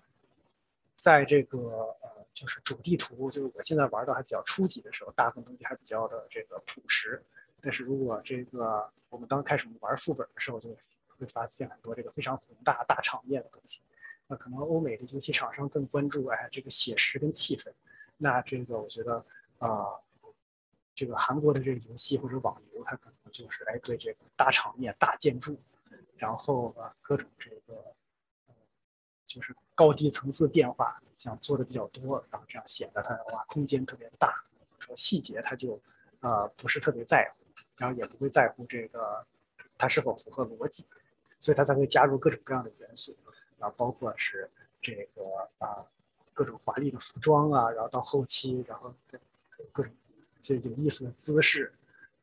[0.97, 1.93] 在这个
[2.33, 7.21] 就是主地图，就是我现在玩到还比较初级的时候，大部分东西还比较的这个朴实。
[7.61, 10.75] 但是如果这个我们刚开始玩副本的时候，就
[11.19, 13.81] 会发现很多这个非常宏大大场面的东西。
[14.27, 17.69] 那可能欧美的游戏厂商更关注哎这个写实跟气氛，
[18.17, 19.23] 那这个我觉得
[19.59, 19.85] 啊、
[20.95, 25.59] 这个韩国的这个游戏或者网游，它可能就是哎对这个大场面、大建筑，
[26.15, 27.93] 然后各种这个
[29.35, 34.43] 就是高低层次变化，想做的比较多，然后这样显得它哇空间特别大，
[34.79, 35.79] 说细节它就
[36.19, 37.45] 呃不是特别在乎，
[37.77, 39.25] 然后也不会在乎这个
[39.77, 40.85] 它是否符合逻辑，
[41.39, 43.15] 所以它才会加入各种各样的元素，
[43.59, 44.49] 啊，包括是
[44.81, 45.23] 这个
[45.59, 45.85] 啊
[46.33, 48.93] 各种华丽的服装啊，然后到后期，然后
[49.71, 49.93] 各种
[50.39, 51.71] 这有意思的姿势，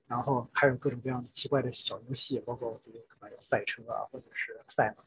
[0.07, 5.05] 然后还有各种各样的奇怪的小游戏，包括我自己可能有赛车啊，或者是赛马，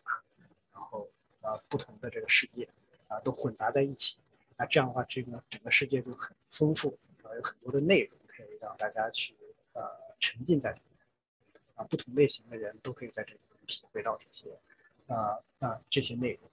[0.74, 1.10] 然后
[1.42, 2.68] 呃不同的这个世界
[3.08, 4.20] 啊都混杂在一起，
[4.58, 9.36] 那这样的话，这个整个世界就很丰富，啊有很多的内容可以让大家去
[9.74, 9.82] 呃
[10.20, 14.50] 沉浸在里面，啊不同类型的人都可以在这里面体会到这些
[15.08, 16.50] 呃呃这些内容，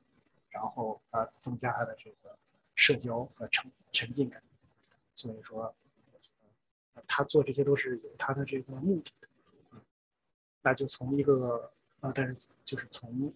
[0.51, 2.37] 然后呃增加他的这个
[2.75, 4.43] 社交和沉沉浸感，
[5.15, 5.75] 所以说。
[7.07, 9.29] 他做这些都是有他的这个目的的，
[10.61, 13.33] 那就从一个呃，但是就是从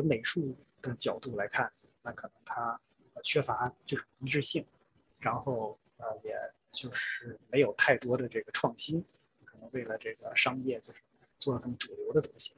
[0.00, 1.70] 纯美术的角度来看，
[2.02, 2.80] 那可能它
[3.12, 4.64] 呃缺乏就是一致性，
[5.18, 6.34] 然后呃，也
[6.72, 9.04] 就是没有太多的这个创新，
[9.44, 11.00] 可能为了这个商业就是
[11.38, 12.54] 做了很主流的东西，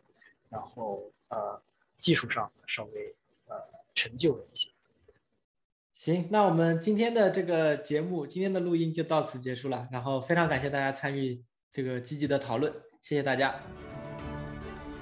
[0.49, 1.61] 然后呃，
[1.99, 3.13] 技术上稍微
[3.49, 3.57] 呃
[3.93, 4.71] 陈旧了一些。
[5.95, 9.89] 行，那我们今天的这个节目，今天的录音就到此结束了。
[9.91, 13.61] 然后非常感谢大家参与这个积极的讨论，谢谢大家，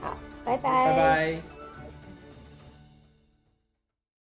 [0.00, 1.59] 好，拜拜拜拜。